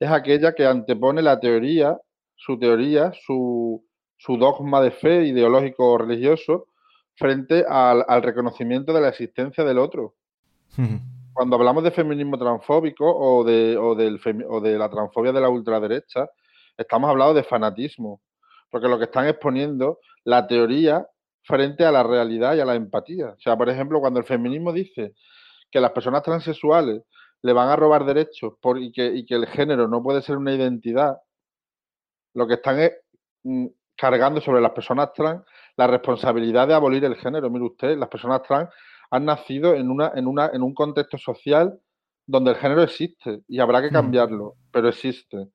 es 0.00 0.10
aquella 0.10 0.52
que 0.52 0.66
antepone 0.66 1.22
la 1.22 1.38
teoría, 1.38 1.96
su 2.34 2.58
teoría, 2.58 3.12
su, 3.24 3.86
su 4.16 4.36
dogma 4.38 4.80
de 4.80 4.90
fe 4.90 5.26
ideológico 5.26 5.92
o 5.92 5.98
religioso, 5.98 6.66
frente 7.14 7.64
al, 7.68 8.04
reconocimiento 8.20 8.92
de 8.92 9.00
la 9.00 9.10
existencia 9.10 9.62
del 9.62 9.78
otro. 9.78 10.16
Cuando 11.32 11.56
hablamos 11.56 11.84
de 11.84 11.90
feminismo 11.90 12.38
transfóbico 12.38 13.04
o 13.06 13.44
de, 13.44 13.76
o, 13.76 13.94
del 13.94 14.20
o 14.48 14.60
de 14.60 14.78
la 14.78 14.90
transfobia 14.90 15.32
de 15.32 15.40
la 15.40 15.48
ultraderecha, 15.48 16.28
estamos 16.76 17.10
hablando 17.10 17.34
de 17.34 17.44
fanatismo, 17.44 18.20
porque 18.70 18.88
lo 18.88 18.98
que 18.98 19.04
están 19.04 19.26
exponiendo 19.26 19.98
la 20.24 20.46
teoría 20.46 21.06
frente 21.42 21.84
a 21.84 21.92
la 21.92 22.02
realidad 22.02 22.54
y 22.54 22.60
a 22.60 22.64
la 22.64 22.74
empatía. 22.74 23.30
O 23.30 23.40
sea, 23.40 23.56
por 23.56 23.68
ejemplo, 23.68 24.00
cuando 24.00 24.20
el 24.20 24.26
feminismo 24.26 24.72
dice 24.72 25.14
que 25.70 25.80
las 25.80 25.90
personas 25.92 26.22
transexuales 26.22 27.02
le 27.42 27.52
van 27.52 27.68
a 27.68 27.76
robar 27.76 28.04
derechos 28.04 28.54
por, 28.60 28.78
y, 28.78 28.92
que, 28.92 29.06
y 29.06 29.26
que 29.26 29.34
el 29.34 29.46
género 29.46 29.88
no 29.88 30.02
puede 30.02 30.22
ser 30.22 30.36
una 30.36 30.52
identidad, 30.52 31.18
lo 32.34 32.46
que 32.46 32.54
están 32.54 32.78
es 32.78 32.92
mm, 33.42 33.66
cargando 33.96 34.40
sobre 34.40 34.60
las 34.60 34.72
personas 34.72 35.12
trans 35.12 35.42
la 35.76 35.86
responsabilidad 35.86 36.68
de 36.68 36.74
abolir 36.74 37.04
el 37.04 37.16
género. 37.16 37.50
Mire 37.50 37.64
usted, 37.64 37.96
las 37.96 38.08
personas 38.08 38.42
trans 38.42 38.68
han 39.12 39.26
nacido 39.26 39.74
en, 39.74 39.90
una, 39.90 40.10
en, 40.14 40.26
una, 40.26 40.50
en 40.54 40.62
un 40.62 40.72
contexto 40.72 41.18
social 41.18 41.78
donde 42.26 42.52
el 42.52 42.56
género 42.56 42.82
existe 42.82 43.42
y 43.46 43.60
habrá 43.60 43.82
que 43.82 43.90
mm. 43.90 43.92
cambiarlo, 43.92 44.54
pero 44.70 44.88
existe. 44.88 45.48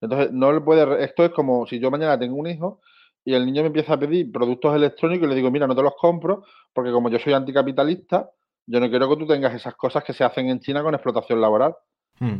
Entonces, 0.00 0.32
no 0.32 0.50
le 0.50 0.62
puede. 0.62 1.04
Esto 1.04 1.24
es 1.26 1.30
como 1.30 1.66
si 1.66 1.78
yo 1.78 1.90
mañana 1.90 2.18
tengo 2.18 2.36
un 2.36 2.46
hijo 2.46 2.80
y 3.22 3.34
el 3.34 3.44
niño 3.44 3.60
me 3.62 3.66
empieza 3.66 3.94
a 3.94 3.98
pedir 3.98 4.32
productos 4.32 4.74
electrónicos 4.74 5.26
y 5.26 5.28
le 5.28 5.34
digo, 5.34 5.50
mira, 5.50 5.66
no 5.66 5.76
te 5.76 5.82
los 5.82 5.94
compro 5.94 6.44
porque 6.72 6.90
como 6.90 7.10
yo 7.10 7.18
soy 7.18 7.34
anticapitalista, 7.34 8.30
yo 8.66 8.80
no 8.80 8.88
quiero 8.88 9.10
que 9.10 9.16
tú 9.16 9.26
tengas 9.26 9.54
esas 9.54 9.74
cosas 9.74 10.02
que 10.02 10.14
se 10.14 10.24
hacen 10.24 10.48
en 10.48 10.60
China 10.60 10.82
con 10.82 10.94
explotación 10.94 11.38
laboral. 11.38 11.74
Mm. 12.18 12.36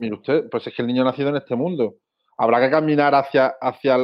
Mire 0.00 0.14
usted, 0.14 0.50
pues 0.50 0.66
es 0.66 0.74
que 0.74 0.82
el 0.82 0.88
niño 0.88 1.00
ha 1.00 1.06
nacido 1.06 1.30
en 1.30 1.36
este 1.36 1.56
mundo. 1.56 1.94
Habrá 2.36 2.60
que 2.60 2.70
caminar 2.70 3.14
hacia, 3.14 3.54
hacia, 3.58 3.96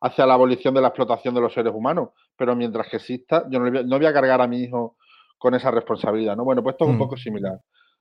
hacia 0.00 0.26
la 0.26 0.32
abolición 0.32 0.72
de 0.72 0.80
la 0.80 0.88
explotación 0.88 1.34
de 1.34 1.42
los 1.42 1.52
seres 1.52 1.74
humanos, 1.74 2.08
pero 2.38 2.56
mientras 2.56 2.88
que 2.88 2.96
exista, 2.96 3.44
yo 3.50 3.60
no, 3.60 3.98
voy, 3.98 4.06
a 4.06 4.12
cargar 4.14 4.40
a 4.40 4.46
mi 4.46 4.62
hijo 4.62 4.96
con 5.42 5.54
esa 5.56 5.72
responsabilidad, 5.72 6.36
¿no? 6.36 6.44
Bueno, 6.44 6.62
pues 6.62 6.74
esto 6.74 6.84
es 6.84 6.90
un 6.90 6.96
mm. 6.96 7.00
poco 7.00 7.16
similar. 7.16 7.58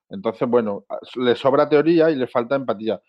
Entonces, 0.10 0.48
bueno, 0.48 0.86
le 1.16 1.36
sobra 1.36 1.68
teoría 1.68 2.12
y 2.12 2.16
le 2.16 2.28
falta 2.28 2.56
empatía. 2.56 3.02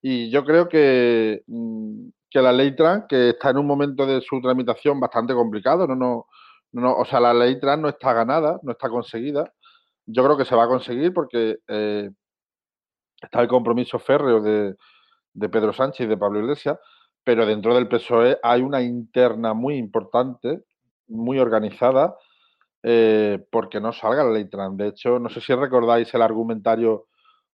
Y 0.00 0.30
yo 0.30 0.44
creo 0.44 0.68
que, 0.68 1.42
mm, 1.48 2.08
que 2.30 2.40
la 2.40 2.52
ley 2.52 2.76
trans, 2.76 3.06
que 3.08 3.30
está 3.30 3.50
en 3.50 3.58
un 3.58 3.66
momento 3.66 4.06
de 4.06 4.20
su 4.20 4.40
tramitación 4.40 5.00
bastante 5.00 5.34
complicado, 5.34 5.88
no, 5.88 5.96
no, 5.96 6.26
no, 6.70 6.94
o 6.94 7.04
sea, 7.04 7.18
la 7.18 7.34
ley 7.34 7.58
trans 7.58 7.82
no 7.82 7.88
está 7.88 8.12
ganada, 8.12 8.60
no 8.62 8.70
está 8.70 8.88
conseguida. 8.88 9.52
Yo 10.06 10.22
creo 10.24 10.36
que 10.36 10.44
se 10.44 10.54
va 10.54 10.64
a 10.64 10.68
conseguir 10.68 11.12
porque 11.12 11.56
eh, 11.66 12.10
está 13.20 13.40
el 13.42 13.48
compromiso 13.48 13.98
férreo 13.98 14.40
de, 14.40 14.76
de 15.34 15.48
Pedro 15.48 15.72
Sánchez 15.72 16.06
y 16.06 16.08
de 16.08 16.16
Pablo 16.16 16.38
Iglesias, 16.38 16.78
pero 17.24 17.44
dentro 17.44 17.74
del 17.74 17.88
PSOE 17.88 18.38
hay 18.40 18.62
una 18.62 18.82
interna 18.82 19.52
muy 19.52 19.74
importante, 19.76 20.60
muy 21.08 21.40
organizada, 21.40 22.14
eh, 22.82 23.44
porque 23.50 23.80
no 23.80 23.92
salga 23.92 24.24
la 24.24 24.32
ley 24.32 24.48
trans. 24.48 24.76
De 24.76 24.88
hecho, 24.88 25.18
no 25.18 25.28
sé 25.28 25.40
si 25.40 25.54
recordáis 25.54 26.12
el 26.14 26.22
argumentario 26.22 27.06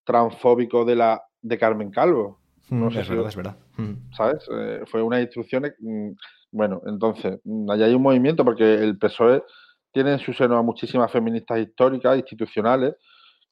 transfóbico 0.05 0.85
de 0.85 0.97
la 0.97 1.23
de 1.41 1.59
Carmen 1.59 1.91
Calvo. 1.91 2.41
No 2.71 2.87
mm, 2.87 2.93
sé 2.93 3.01
es 3.01 3.09
verdad, 3.09 3.29
es 3.29 3.37
verdad. 3.37 3.57
Mm. 3.77 4.13
¿Sabes? 4.13 4.49
Eh, 4.51 4.83
fue 4.87 5.03
una 5.03 5.21
instrucción. 5.21 5.65
Mm, 5.79 6.11
bueno, 6.53 6.81
entonces, 6.87 7.41
allá 7.69 7.87
hay 7.87 7.95
un 7.95 8.03
movimiento 8.03 8.45
porque 8.45 8.75
el 8.75 8.99
PSOE 8.99 9.43
tiene 9.93 10.13
en 10.13 10.19
su 10.19 10.33
seno 10.33 10.57
a 10.57 10.63
muchísimas 10.63 11.11
feministas 11.11 11.59
históricas, 11.59 12.17
institucionales, 12.17 12.95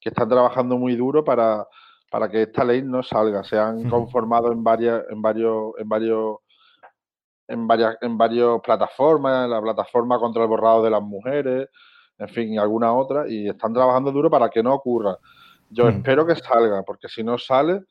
que 0.00 0.08
están 0.08 0.28
trabajando 0.28 0.76
muy 0.76 0.96
duro 0.96 1.24
para 1.24 1.66
para 2.12 2.28
que 2.28 2.42
esta 2.42 2.62
ley 2.62 2.82
no 2.82 3.02
salga. 3.02 3.42
Se 3.42 3.58
han 3.58 3.88
conformado 3.88 4.52
en 4.52 4.62
varias, 4.62 5.02
en 5.08 5.22
varios, 5.22 5.72
en 5.78 5.88
varios, 5.88 6.36
en 7.48 7.66
varias, 7.66 7.96
en 8.00 8.16
varias 8.16 8.60
plataformas, 8.62 9.48
la 9.48 9.60
plataforma 9.60 10.18
contra 10.18 10.42
el 10.42 10.48
borrado 10.48 10.82
de 10.82 10.90
las 10.90 11.02
mujeres, 11.02 11.68
en 12.18 12.28
fin, 12.28 12.54
y 12.54 12.58
alguna 12.58 12.92
otra, 12.92 13.28
y 13.28 13.48
están 13.48 13.72
trabajando 13.72 14.12
duro 14.12 14.30
para 14.30 14.48
que 14.48 14.62
no 14.62 14.74
ocurra. 14.74 15.16
Yo 15.70 15.88
espero 15.88 16.26
que 16.26 16.36
salga, 16.36 16.82
porque 16.82 17.08
si 17.08 17.24
no 17.24 17.38
sale, 17.38 17.82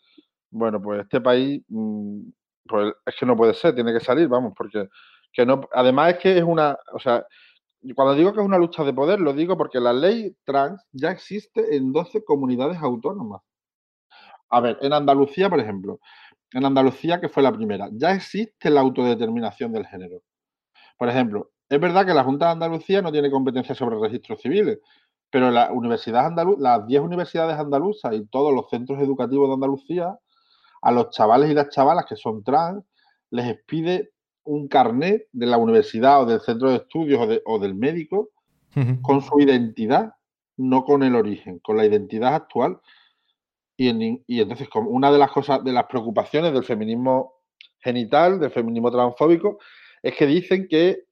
bueno, 0.52 0.82
pues 0.82 1.02
este 1.02 1.22
país, 1.22 1.64
mm, 1.68 2.22
pues 2.68 2.94
es 3.06 3.16
que 3.20 3.26
no 3.26 3.36
puede 3.36 3.54
ser, 3.54 3.76
tiene 3.76 3.94
que 3.94 4.00
salir, 4.00 4.28
vamos, 4.28 4.54
porque 4.56 4.88
que 5.34 5.46
no, 5.46 5.62
además 5.74 6.14
es 6.14 6.20
que 6.20 6.38
es 6.38 6.44
una, 6.44 6.78
o 6.94 7.00
sea, 7.00 7.26
cuando 7.96 8.14
digo 8.16 8.34
que 8.34 8.42
es 8.42 8.46
una 8.46 8.58
lucha 8.58 8.84
de 8.84 8.94
poder, 8.94 9.20
lo 9.20 9.34
digo 9.34 9.58
porque 9.58 9.80
la 9.80 9.94
ley 9.94 10.36
trans 10.44 10.86
ya 10.92 11.12
existe 11.12 11.76
en 11.76 11.92
12 11.92 12.24
comunidades 12.24 12.78
autónomas. 12.78 13.42
A 14.50 14.60
ver, 14.60 14.78
en 14.82 14.94
Andalucía, 14.94 15.50
por 15.50 15.60
ejemplo, 15.60 16.00
en 16.54 16.66
Andalucía, 16.66 17.20
que 17.20 17.30
fue 17.30 17.44
la 17.44 17.52
primera, 17.52 17.90
ya 17.94 18.12
existe 18.12 18.70
la 18.70 18.82
autodeterminación 18.82 19.72
del 19.72 19.88
género. 19.88 20.22
Por 20.98 21.10
ejemplo, 21.10 21.52
es 21.70 21.80
verdad 21.80 22.06
que 22.06 22.14
la 22.14 22.24
Junta 22.24 22.48
de 22.48 22.52
Andalucía 22.52 23.02
no 23.02 23.12
tiene 23.12 23.32
competencia 23.32 23.74
sobre 23.74 24.00
registros 24.00 24.42
civiles, 24.42 24.80
pero 25.30 25.50
la 25.50 25.72
universidad 25.72 26.26
andaluz, 26.26 26.60
las 26.60 26.86
10 26.86 27.02
universidades 27.02 27.58
andaluzas 27.58 28.14
y 28.14 28.26
todos 28.28 28.54
los 28.54 28.70
centros 28.70 29.02
educativos 29.02 29.48
de 29.48 29.54
Andalucía, 29.54 30.20
a 30.82 30.92
los 30.92 31.12
chavales 31.12 31.50
y 31.50 31.54
las 31.54 31.70
chavalas 31.70 32.06
que 32.06 32.18
son 32.18 32.44
trans, 32.44 32.84
les 33.30 33.58
pide 33.66 34.12
un 34.44 34.68
carnet 34.68 35.28
de 35.32 35.46
la 35.46 35.58
universidad 35.58 36.24
o 36.24 36.26
del 36.26 36.42
centro 36.42 36.70
de 36.70 36.78
estudios 36.78 37.40
o, 37.46 37.60
del 37.60 37.76
médico 37.76 38.30
con 39.02 39.22
su 39.22 39.40
identidad, 39.40 40.14
no 40.58 40.84
con 40.84 41.04
el 41.04 41.16
origen, 41.16 41.60
con 41.60 41.78
la 41.78 41.86
identidad 41.86 42.36
actual 42.36 42.80
y, 43.78 44.42
entonces, 44.42 44.70
como 44.70 44.90
una 44.92 45.12
de 45.12 45.18
las 45.18 45.32
cosas, 45.32 45.64
de 45.64 45.72
las 45.72 45.86
preocupaciones 45.86 46.54
del 46.54 46.64
feminismo 46.64 47.34
genital, 47.80 48.40
del 48.40 48.52
feminismo 48.52 48.92
transfóbico, 48.92 49.58
es 50.04 50.16
que 50.16 50.28
dicen 50.28 50.68
que 50.68 51.06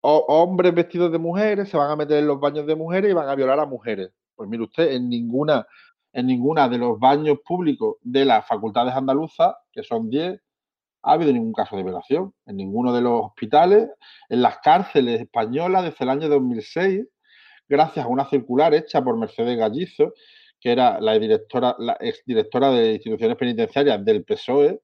hombres 0.00 0.74
vestidos 0.74 1.12
de 1.12 1.18
mujeres 1.18 1.68
se 1.68 1.76
van 1.76 1.90
a 1.90 1.96
meter 1.96 2.18
en 2.18 2.28
los 2.28 2.40
baños 2.40 2.66
de 2.66 2.76
mujeres 2.76 3.10
y 3.10 3.14
van 3.14 3.28
a 3.28 3.34
violar 3.34 3.58
a 3.60 3.66
mujeres. 3.66 4.10
Pues 4.34 4.48
mire 4.48 4.62
usted, 4.62 4.92
en 4.92 5.08
ninguna, 5.08 5.66
en 6.12 6.26
ninguna 6.26 6.68
de 6.68 6.78
los 6.78 6.98
baños 6.98 7.38
públicos 7.44 7.96
de 8.02 8.24
las 8.24 8.46
facultades 8.46 8.94
andaluzas, 8.94 9.54
que 9.72 9.82
son 9.82 10.08
10, 10.08 10.40
ha 11.02 11.12
habido 11.12 11.32
ningún 11.32 11.52
caso 11.52 11.76
de 11.76 11.82
violación. 11.82 12.32
En 12.46 12.56
ninguno 12.56 12.92
de 12.92 13.00
los 13.00 13.26
hospitales, 13.26 13.88
en 14.28 14.42
las 14.42 14.58
cárceles 14.58 15.20
españolas 15.20 15.84
desde 15.84 16.04
el 16.04 16.10
año 16.10 16.28
2006, 16.28 17.06
gracias 17.68 18.04
a 18.04 18.08
una 18.08 18.28
circular 18.28 18.74
hecha 18.74 19.02
por 19.02 19.16
Mercedes 19.18 19.58
Gallizo, 19.58 20.14
que 20.66 20.72
era 20.72 21.00
la 21.00 21.16
directora, 21.16 21.76
la 21.78 21.96
exdirectora 22.00 22.72
de 22.72 22.94
instituciones 22.94 23.36
penitenciarias 23.36 24.04
del 24.04 24.24
PSOE, 24.24 24.82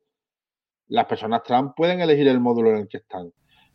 las 0.87 1.07
personas 1.07 1.43
trans 1.43 1.73
pueden 1.77 2.01
elegir 2.01 2.29
el 2.29 2.39
módulo 2.39 2.71
en 2.71 2.77
el 2.77 2.89
que 2.89 2.99
están. 2.99 3.33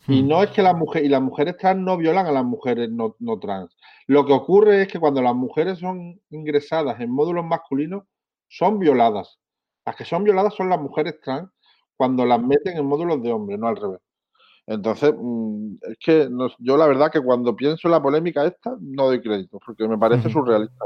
Y 0.08 0.24
hmm. 0.24 0.28
no 0.30 0.42
es 0.42 0.52
que 0.52 0.62
las 0.62 0.74
mujeres, 0.74 1.06
y 1.06 1.12
las 1.12 1.22
mujeres 1.22 1.58
trans 1.58 1.82
no 1.82 1.98
violan 1.98 2.26
a 2.26 2.32
las 2.32 2.46
mujeres 2.46 2.90
no, 2.90 3.14
trans. 3.42 3.76
Lo 4.06 4.26
que 4.26 4.32
ocurre 4.32 4.84
es 4.84 4.88
que 4.88 5.02
cuando 5.02 5.22
las 5.22 5.36
mujeres 5.36 5.80
son 5.80 6.18
ingresadas 6.30 6.98
en 7.02 7.12
módulos 7.12 7.44
masculinos, 7.44 8.06
son 8.48 8.80
violadas. 8.80 9.38
Las 9.86 9.98
que 9.98 10.06
son 10.06 10.24
violadas 10.24 10.56
son 10.56 10.70
las 10.70 10.80
mujeres 10.80 11.20
trans 11.20 11.50
cuando 11.98 12.26
las 12.26 12.42
meten 12.42 12.78
en 12.78 12.86
módulos 12.86 13.22
de 13.22 13.34
hombres, 13.34 13.60
no 13.60 13.68
al 13.68 13.76
revés. 13.76 14.00
Entonces, 14.66 15.14
mm, 15.14 15.74
es 15.82 15.98
que 16.00 16.30
yo 16.60 16.78
la 16.78 16.88
verdad 16.88 17.12
que 17.12 17.20
cuando 17.20 17.54
pienso 17.54 17.90
en 17.90 17.92
la 17.92 18.02
polémica 18.02 18.46
esta, 18.46 18.78
no 18.80 19.08
doy 19.08 19.22
crédito, 19.22 19.60
porque 19.60 19.86
me 19.90 19.98
parece 19.98 20.30
surrealista. 20.30 20.86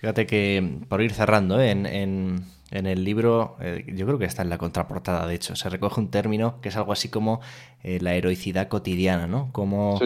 Fíjate 0.00 0.26
que, 0.26 0.78
por 0.88 1.02
ir 1.02 1.12
cerrando, 1.12 1.60
¿eh? 1.60 1.70
en, 1.72 2.44
el 2.70 3.04
libro, 3.04 3.56
eh, 3.60 3.84
yo 3.94 4.06
creo 4.06 4.18
que 4.18 4.26
está 4.26 4.42
en 4.42 4.48
la 4.48 4.58
contraportada, 4.58 5.26
de 5.26 5.34
hecho, 5.34 5.56
se 5.56 5.68
recoge 5.68 6.00
un 6.00 6.10
término 6.10 6.60
que 6.60 6.68
es 6.68 6.76
algo 6.76 6.92
así 6.92 7.08
como 7.08 7.40
eh, 7.82 7.98
la 8.00 8.14
heroicidad 8.14 8.68
cotidiana, 8.68 9.26
¿no? 9.26 9.50
Como 9.52 9.98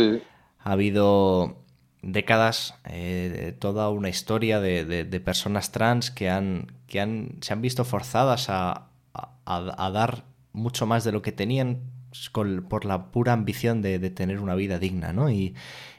ha 0.61 0.72
habido 0.72 1.59
décadas, 2.00 2.74
toda 3.59 3.90
una 3.90 4.09
historia 4.09 4.61
de, 4.61 5.22
personas 5.22 5.72
trans 5.72 6.11
que, 6.11 6.31
han, 6.31 6.72
que 6.87 7.00
han, 7.00 7.37
se 7.42 7.52
han 7.52 7.61
visto 7.61 7.85
forzadas 7.85 8.46
a, 8.48 8.88
dar 9.44 10.24
mucho 10.52 10.87
más 10.87 11.05
de 11.05 11.12
lo 11.12 11.20
que 11.20 11.33
tenían 11.33 11.81
por 12.68 12.85
la 12.87 13.11
pura 13.11 13.35
ambición 13.35 13.83
de, 13.83 13.98
tener 14.09 14.40
una 14.40 14.55
vida 14.55 14.78
digna, 14.78 15.12
¿no? 15.12 15.31
Y, 15.31 15.55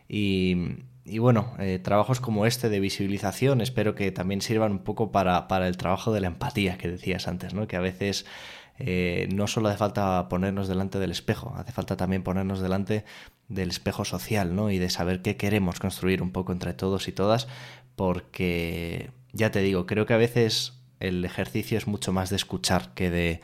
y 0.10 0.84
y 1.06 1.18
bueno, 1.18 1.54
eh, 1.60 1.80
trabajos 1.80 2.22
como 2.22 2.46
este 2.46 2.70
de 2.70 2.80
visibilización 2.80 3.60
espero 3.60 3.94
que 3.94 4.12
también 4.12 4.42
sirvan 4.42 4.72
un 4.72 4.80
poco 4.80 5.12
para, 5.12 5.48
para 5.48 5.68
el 5.68 5.76
trabajo 5.76 6.14
de 6.14 6.22
la 6.22 6.28
empatía 6.28 6.78
que 6.78 6.88
decías 6.88 7.28
antes, 7.28 7.54
¿no? 7.54 7.68
Que 7.68 7.76
a 7.76 7.82
veces 7.82 8.26
eh, 8.80 9.28
no 9.34 9.48
solo 9.48 9.70
hace 9.70 9.78
falta 9.78 10.28
ponernos 10.30 10.68
delante 10.68 11.00
del 11.00 11.12
espejo, 11.12 11.54
hace 11.58 11.74
falta 11.74 11.98
también 11.98 12.24
ponernos 12.24 12.62
delante 12.62 13.04
del 13.50 13.70
espejo 13.70 14.06
social, 14.06 14.56
¿no? 14.56 14.72
Y 14.72 14.80
de 14.80 14.90
saber 14.90 15.22
qué 15.22 15.36
queremos 15.36 15.80
construir 15.80 16.22
un 16.22 16.32
poco 16.32 16.54
entre 16.54 16.74
todos 16.74 17.08
y 17.08 17.12
todas, 17.12 17.48
porque 17.96 19.12
ya 19.34 19.52
te 19.52 19.62
digo, 19.62 19.86
creo 19.86 20.06
que 20.06 20.14
a 20.14 20.18
veces 20.18 20.74
el 21.00 21.26
ejercicio 21.26 21.78
es 21.78 21.86
mucho 21.86 22.14
más 22.14 22.30
de 22.30 22.38
escuchar 22.38 22.94
que 22.94 23.10
de 23.10 23.42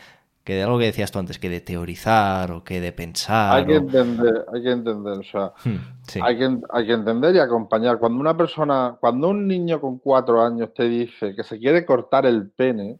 que 0.50 0.56
de 0.56 0.64
algo 0.64 0.80
que 0.80 0.86
decías 0.86 1.12
tú 1.12 1.20
antes, 1.20 1.38
que 1.38 1.48
de 1.48 1.62
teorizar 1.62 2.52
o 2.52 2.64
que 2.64 2.82
de 2.82 2.92
pensar. 2.92 3.56
Hay 3.60 3.66
que 3.68 3.74
o- 3.78 3.82
entender, 3.82 4.46
hay 4.52 4.64
que 4.64 4.72
entender, 4.72 5.14
o 5.20 5.24
sea, 5.24 5.54
Hmm, 5.64 5.76
sí. 6.02 6.20
hay 6.24 6.40
que, 6.40 6.58
hay 6.72 6.88
que 6.88 6.94
entender 6.94 7.36
y 7.36 7.40
acompañar. 7.40 8.00
Cuando 8.00 8.20
una 8.20 8.36
persona, 8.36 8.98
cuando 9.00 9.30
un 9.30 9.48
niño 9.48 9.80
con 9.80 10.00
cuatro 10.00 10.42
años 10.42 10.74
te 10.74 10.90
dice 10.90 11.36
que 11.36 11.44
se 11.44 11.60
quiere 11.60 11.86
cortar 11.86 12.26
el 12.26 12.50
pene, 12.50 12.98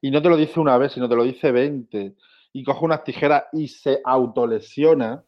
y 0.00 0.10
no 0.10 0.22
te 0.22 0.28
lo 0.30 0.36
dice 0.38 0.58
una 0.60 0.78
vez, 0.78 0.92
sino 0.92 1.10
te 1.10 1.14
lo 1.16 1.24
dice 1.24 1.52
20, 1.52 2.14
y 2.54 2.64
coge 2.64 2.84
unas 2.86 3.04
tijeras 3.04 3.44
y 3.52 3.68
se 3.68 4.00
autolesiona, 4.02 5.22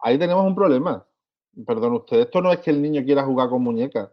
ahí 0.00 0.18
tenemos 0.18 0.44
un 0.44 0.54
problema. 0.54 1.02
Perdón 1.66 1.94
usted, 1.94 2.20
esto 2.20 2.42
no 2.42 2.52
es 2.52 2.58
que 2.58 2.70
el 2.70 2.82
niño 2.82 3.02
quiera 3.04 3.24
jugar 3.24 3.48
con 3.48 3.62
muñecas 3.62 4.10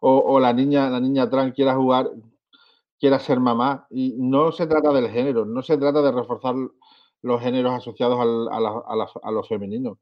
o, 0.00 0.18
o 0.18 0.40
la 0.40 0.52
niña, 0.52 0.90
la 0.90 0.98
niña 0.98 1.30
trans 1.30 1.54
quiera 1.54 1.76
jugar, 1.76 2.10
quiera 3.02 3.20
ser 3.20 3.40
mamá. 3.40 3.88
Y 3.90 4.16
no 4.18 4.52
se 4.52 4.68
trata 4.68 4.92
del 4.94 5.10
género, 5.10 5.46
no 5.46 5.62
se 5.62 5.78
trata 5.78 6.02
de 6.02 6.12
reforzar 6.12 6.56
los 7.22 7.42
géneros 7.42 7.74
asociados 7.74 8.20
al- 8.20 8.48
a, 8.52 8.60
la- 8.60 8.82
a 8.86 8.96
la- 8.96 9.10
a 9.24 9.32
lo 9.32 9.44
femenino. 9.44 9.98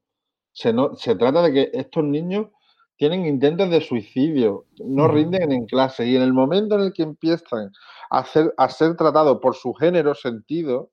Se, 0.52 0.72
no- 0.72 0.94
se 0.96 1.16
trata 1.16 1.42
de 1.42 1.52
que 1.54 1.70
estos 1.74 2.04
niños 2.04 2.48
tienen 2.96 3.26
intentos 3.26 3.70
de 3.70 3.80
suicidio, 3.82 4.66
no 4.84 5.08
rinden 5.08 5.52
en 5.52 5.66
clase 5.66 6.06
y 6.08 6.16
en 6.16 6.22
el 6.22 6.32
momento 6.34 6.76
en 6.76 6.82
el 6.82 6.92
que 6.94 7.02
empiezan 7.04 7.72
a 8.10 8.24
ser, 8.26 8.54
a 8.58 8.68
ser 8.70 8.96
tratados 8.96 9.38
por 9.40 9.56
su 9.56 9.74
género 9.74 10.14
sentido, 10.14 10.90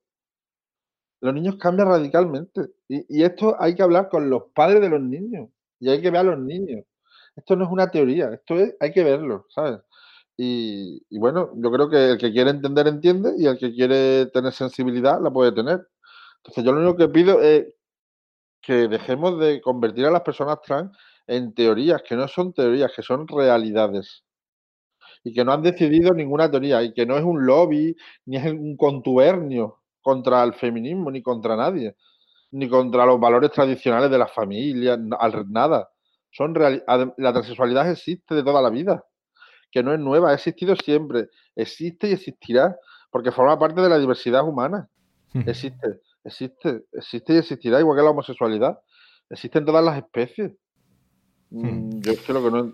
los 1.20 1.34
niños 1.34 1.56
cambian 1.56 1.88
radicalmente. 1.88 2.62
Y, 2.88 3.20
y 3.20 3.24
esto 3.24 3.56
hay 3.60 3.74
que 3.74 3.82
hablar 3.82 4.08
con 4.08 4.30
los 4.30 4.44
padres 4.54 4.80
de 4.80 4.88
los 4.88 5.00
niños 5.00 5.48
y 5.80 5.88
hay 5.90 6.00
que 6.00 6.10
ver 6.10 6.20
a 6.20 6.24
los 6.24 6.38
niños. 6.38 6.84
Esto 7.36 7.56
no 7.56 7.64
es 7.64 7.70
una 7.70 7.90
teoría, 7.90 8.30
esto 8.32 8.56
es, 8.56 8.76
hay 8.80 8.92
que 8.92 9.04
verlo, 9.04 9.46
¿sabes? 9.50 9.78
Y, 10.40 11.02
bueno, 11.18 11.50
yo 11.56 11.70
creo 11.72 11.90
que 11.90 12.10
el 12.12 12.18
que 12.18 12.30
quiere 12.32 12.50
entender 12.50 12.86
entiende 12.86 13.32
y 13.36 13.46
el 13.46 13.58
que 13.58 13.72
quiere 13.74 14.26
tener 14.26 14.52
sensibilidad 14.52 15.20
la 15.20 15.32
puede 15.32 15.50
tener. 15.52 15.86
Entonces 16.38 16.64
yo 16.64 16.72
lo 16.72 16.80
único 16.80 16.96
que 16.96 17.08
pido 17.08 17.42
es 17.42 17.66
que 18.62 18.88
dejemos 18.88 19.38
de 19.40 19.60
convertir 19.60 20.06
a 20.06 20.10
las 20.12 20.22
personas 20.22 20.60
trans 20.62 20.96
en 21.26 21.54
teorías, 21.54 22.02
que 22.08 22.16
no 22.16 22.28
son 22.28 22.52
teorías, 22.52 22.92
que 22.94 23.02
son 23.02 23.26
realidades. 23.28 24.24
Y 25.24 25.32
que 25.34 25.44
no 25.44 25.52
han 25.52 25.62
decidido 25.62 26.12
ninguna 26.14 26.50
teoría, 26.50 26.82
y 26.82 26.92
que 26.92 27.06
no 27.06 27.16
es 27.16 27.24
un 27.24 27.44
lobby, 27.46 27.96
ni 28.26 28.36
es 28.36 28.44
un 28.52 28.76
contubernio 28.76 29.78
contra 30.00 30.42
el 30.44 30.54
feminismo, 30.54 31.10
ni 31.10 31.22
contra 31.22 31.56
nadie, 31.56 31.96
ni 32.52 32.68
contra 32.68 33.06
los 33.06 33.20
valores 33.20 33.52
tradicionales 33.52 34.10
de 34.10 34.18
la 34.18 34.28
familia, 34.28 34.98
nada. 35.48 35.90
Son 36.30 36.54
adem- 36.54 37.14
la 37.18 37.32
transexualidad 37.34 37.90
existe 37.90 38.34
de 38.36 38.44
toda 38.44 38.62
la 38.62 38.70
vida, 38.70 39.04
que 39.70 39.82
no 39.82 39.92
es 39.92 40.00
nueva, 40.00 40.30
ha 40.30 40.34
existido 40.34 40.76
siempre, 40.76 41.28
existe 41.56 42.08
y 42.08 42.12
existirá, 42.12 42.76
porque 43.10 43.32
forma 43.32 43.58
parte 43.58 43.80
de 43.80 43.88
la 43.88 43.98
diversidad 43.98 44.46
humana. 44.46 44.88
Existe, 45.46 46.00
existe, 46.24 46.84
existe 46.92 47.34
y 47.34 47.36
existirá, 47.36 47.80
igual 47.80 47.98
que 47.98 48.02
la 48.02 48.10
homosexualidad. 48.10 48.78
Existen 49.30 49.64
todas 49.64 49.84
las 49.84 49.98
especies. 49.98 50.52
Mm, 51.50 52.00
Yo 52.00 52.12
es 52.12 52.20
que 52.20 52.32
no. 52.32 52.72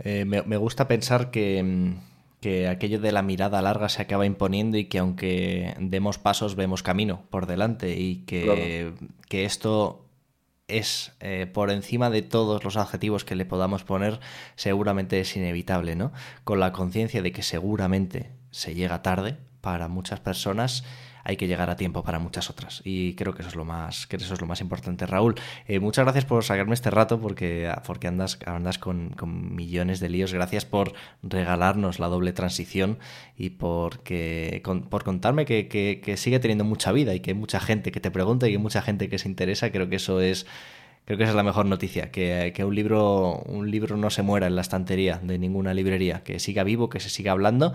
Eh, 0.00 0.24
me, 0.24 0.42
me 0.42 0.56
gusta 0.56 0.86
pensar 0.86 1.30
que, 1.30 1.62
mm, 1.62 1.94
que 2.40 2.68
aquello 2.68 3.00
de 3.00 3.12
la 3.12 3.22
mirada 3.22 3.60
larga 3.62 3.88
se 3.88 4.02
acaba 4.02 4.26
imponiendo 4.26 4.78
y 4.78 4.86
que 4.86 4.98
aunque 4.98 5.74
demos 5.78 6.18
pasos 6.18 6.56
vemos 6.56 6.82
camino 6.82 7.26
por 7.30 7.46
delante 7.46 7.98
y 7.98 8.24
que, 8.24 8.94
que 9.28 9.44
esto 9.44 10.06
es 10.78 11.12
eh, 11.20 11.46
por 11.52 11.70
encima 11.70 12.10
de 12.10 12.22
todos 12.22 12.64
los 12.64 12.76
adjetivos 12.76 13.24
que 13.24 13.36
le 13.36 13.44
podamos 13.44 13.84
poner, 13.84 14.20
seguramente 14.56 15.20
es 15.20 15.36
inevitable, 15.36 15.96
¿no? 15.96 16.12
Con 16.44 16.60
la 16.60 16.72
conciencia 16.72 17.22
de 17.22 17.32
que 17.32 17.42
seguramente 17.42 18.30
se 18.50 18.74
llega 18.74 19.02
tarde 19.02 19.36
para 19.60 19.88
muchas 19.88 20.20
personas, 20.20 20.84
hay 21.24 21.36
que 21.36 21.46
llegar 21.46 21.70
a 21.70 21.76
tiempo 21.76 22.02
para 22.02 22.18
muchas 22.18 22.50
otras. 22.50 22.82
Y 22.84 23.14
creo 23.14 23.34
que 23.34 23.42
eso 23.42 23.48
es 23.48 23.56
lo 23.56 23.64
más, 23.64 24.06
que 24.06 24.16
eso 24.16 24.34
es 24.34 24.40
lo 24.40 24.46
más 24.46 24.60
importante. 24.60 25.06
Raúl, 25.06 25.34
eh, 25.66 25.80
muchas 25.80 26.04
gracias 26.04 26.24
por 26.24 26.44
sacarme 26.44 26.74
este 26.74 26.90
rato 26.90 27.20
porque, 27.20 27.72
porque 27.86 28.08
andas, 28.08 28.38
andas 28.46 28.78
con, 28.78 29.14
millones 29.54 30.00
de 30.00 30.08
líos. 30.08 30.32
Gracias 30.32 30.64
por 30.64 30.92
regalarnos 31.22 31.98
la 31.98 32.08
doble 32.08 32.32
transición 32.32 32.98
y 33.36 33.50
porque, 33.50 34.60
con- 34.64 34.82
por 34.82 35.04
contarme 35.04 35.44
que 35.44 36.14
sigue 36.16 36.38
teniendo 36.40 36.64
mucha 36.64 36.92
vida 36.92 37.14
y 37.14 37.20
que 37.20 37.30
hay 37.30 37.36
mucha 37.36 37.60
gente 37.60 37.92
que 37.92 38.00
te 38.00 38.10
pregunta 38.10 38.46
y 38.46 38.50
que 38.50 38.56
hay 38.56 38.62
mucha 38.62 38.82
gente 38.82 39.08
que 39.08 39.18
se 39.18 39.28
interesa. 39.28 39.70
Creo 39.70 39.88
que 39.88 39.96
eso 39.96 40.20
es 40.20 40.46
Creo 41.06 41.18
que 41.18 41.24
esa 41.24 41.32
es 41.32 41.36
la 41.36 41.42
mejor 41.42 41.66
noticia, 41.66 42.12
que, 42.12 42.52
que 42.54 42.64
un 42.64 42.74
libro, 42.74 43.42
un 43.46 43.68
libro 43.68 43.96
no 43.96 44.10
se 44.10 44.22
muera 44.22 44.46
en 44.46 44.54
la 44.54 44.60
estantería 44.60 45.18
de 45.20 45.38
ninguna 45.38 45.74
librería, 45.74 46.22
que 46.22 46.38
siga 46.38 46.62
vivo, 46.62 46.88
que 46.88 47.00
se 47.00 47.08
siga 47.08 47.32
hablando 47.32 47.74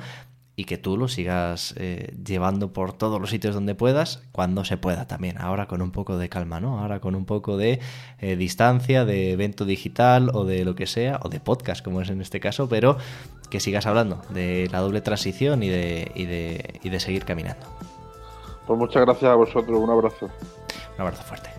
y 0.56 0.66
que 0.66 0.78
tú 0.78 0.98
lo 0.98 1.08
sigas 1.08 1.74
eh, 1.78 2.14
llevando 2.24 2.72
por 2.72 2.94
todos 2.94 3.20
los 3.20 3.30
sitios 3.30 3.54
donde 3.54 3.76
puedas, 3.76 4.24
cuando 4.32 4.64
se 4.64 4.78
pueda 4.78 5.06
también. 5.06 5.38
Ahora 5.40 5.68
con 5.68 5.82
un 5.82 5.92
poco 5.92 6.18
de 6.18 6.30
calma, 6.30 6.60
¿no? 6.60 6.80
Ahora 6.80 7.00
con 7.00 7.16
un 7.16 7.26
poco 7.26 7.58
de 7.58 7.80
eh, 8.20 8.36
distancia, 8.36 9.06
de 9.06 9.32
evento 9.32 9.66
digital 9.66 10.32
o 10.34 10.46
de 10.46 10.64
lo 10.64 10.76
que 10.76 10.88
sea, 10.88 11.20
o 11.24 11.30
de 11.30 11.40
podcast, 11.40 11.84
como 11.84 12.02
es 12.02 12.10
en 12.10 12.22
este 12.22 12.40
caso, 12.40 12.70
pero 12.70 12.98
que 13.50 13.60
sigas 13.60 13.86
hablando 13.86 14.22
de 14.30 14.70
la 14.72 14.80
doble 14.80 15.02
transición 15.02 15.62
y 15.62 15.70
de, 15.70 16.12
y 16.16 16.26
de, 16.26 16.80
y 16.84 16.90
de 16.90 17.00
seguir 17.00 17.26
caminando. 17.26 17.66
Pues 18.66 18.80
muchas 18.80 19.04
gracias 19.04 19.32
a 19.32 19.36
vosotros, 19.36 19.78
un 19.78 19.90
abrazo. 19.90 20.30
Un 20.96 21.02
abrazo 21.02 21.24
fuerte. 21.24 21.50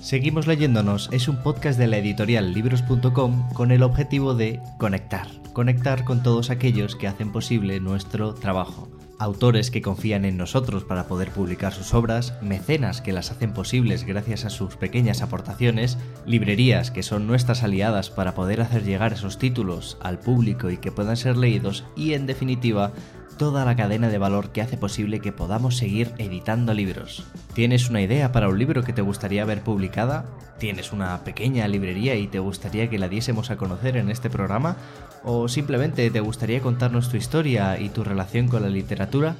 Seguimos 0.00 0.46
leyéndonos 0.46 1.10
es 1.12 1.28
un 1.28 1.42
podcast 1.42 1.78
de 1.78 1.86
la 1.86 1.98
editorial 1.98 2.54
libros.com 2.54 3.48
con 3.52 3.72
el 3.72 3.82
objetivo 3.82 4.34
de 4.34 4.60
conectar, 4.78 5.26
conectar 5.58 6.04
con 6.04 6.22
todos 6.22 6.50
aquellos 6.50 6.94
que 6.94 7.08
hacen 7.08 7.32
posible 7.32 7.80
nuestro 7.80 8.32
trabajo. 8.32 8.88
Autores 9.18 9.72
que 9.72 9.82
confían 9.82 10.24
en 10.24 10.36
nosotros 10.36 10.84
para 10.84 11.08
poder 11.08 11.32
publicar 11.32 11.72
sus 11.72 11.94
obras, 11.94 12.40
mecenas 12.40 13.00
que 13.00 13.12
las 13.12 13.32
hacen 13.32 13.52
posibles 13.52 14.04
gracias 14.04 14.44
a 14.44 14.50
sus 14.50 14.76
pequeñas 14.76 15.20
aportaciones, 15.20 15.98
librerías 16.26 16.92
que 16.92 17.02
son 17.02 17.26
nuestras 17.26 17.64
aliadas 17.64 18.08
para 18.08 18.36
poder 18.36 18.60
hacer 18.60 18.84
llegar 18.84 19.14
esos 19.14 19.36
títulos 19.36 19.98
al 20.00 20.20
público 20.20 20.70
y 20.70 20.76
que 20.76 20.92
puedan 20.92 21.16
ser 21.16 21.36
leídos 21.36 21.82
y 21.96 22.12
en 22.12 22.26
definitiva 22.26 22.92
toda 23.38 23.64
la 23.64 23.76
cadena 23.76 24.08
de 24.10 24.18
valor 24.18 24.50
que 24.50 24.60
hace 24.60 24.76
posible 24.76 25.20
que 25.20 25.32
podamos 25.32 25.76
seguir 25.76 26.12
editando 26.18 26.74
libros. 26.74 27.24
¿Tienes 27.54 27.88
una 27.88 28.02
idea 28.02 28.32
para 28.32 28.48
un 28.48 28.58
libro 28.58 28.82
que 28.82 28.92
te 28.92 29.00
gustaría 29.00 29.44
ver 29.44 29.62
publicada? 29.62 30.26
¿Tienes 30.58 30.92
una 30.92 31.24
pequeña 31.24 31.66
librería 31.68 32.16
y 32.16 32.26
te 32.26 32.40
gustaría 32.40 32.90
que 32.90 32.98
la 32.98 33.08
diésemos 33.08 33.50
a 33.50 33.56
conocer 33.56 33.96
en 33.96 34.10
este 34.10 34.28
programa? 34.28 34.76
¿O 35.24 35.48
simplemente 35.48 36.10
te 36.10 36.20
gustaría 36.20 36.60
contarnos 36.60 37.08
tu 37.08 37.16
historia 37.16 37.78
y 37.80 37.88
tu 37.88 38.04
relación 38.04 38.48
con 38.48 38.62
la 38.62 38.68
literatura? 38.68 39.36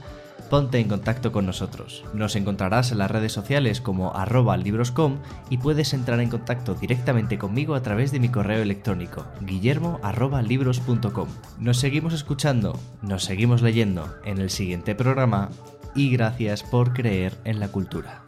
Ponte 0.50 0.78
en 0.78 0.88
contacto 0.88 1.30
con 1.30 1.44
nosotros. 1.44 2.04
Nos 2.14 2.34
encontrarás 2.34 2.90
en 2.90 2.98
las 2.98 3.10
redes 3.10 3.32
sociales 3.32 3.80
como 3.80 4.14
arroba 4.16 4.56
libroscom 4.56 5.18
y 5.50 5.58
puedes 5.58 5.92
entrar 5.92 6.20
en 6.20 6.30
contacto 6.30 6.74
directamente 6.74 7.38
conmigo 7.38 7.74
a 7.74 7.82
través 7.82 8.12
de 8.12 8.20
mi 8.20 8.30
correo 8.30 8.62
electrónico 8.62 9.26
guillermo 9.42 10.00
arroba 10.02 10.40
libros.com. 10.42 11.28
Nos 11.58 11.78
seguimos 11.78 12.14
escuchando, 12.14 12.78
nos 13.02 13.24
seguimos 13.24 13.60
leyendo 13.62 14.14
en 14.24 14.38
el 14.38 14.50
siguiente 14.50 14.94
programa 14.94 15.50
y 15.94 16.10
gracias 16.10 16.62
por 16.62 16.94
creer 16.94 17.36
en 17.44 17.60
la 17.60 17.68
cultura. 17.68 18.27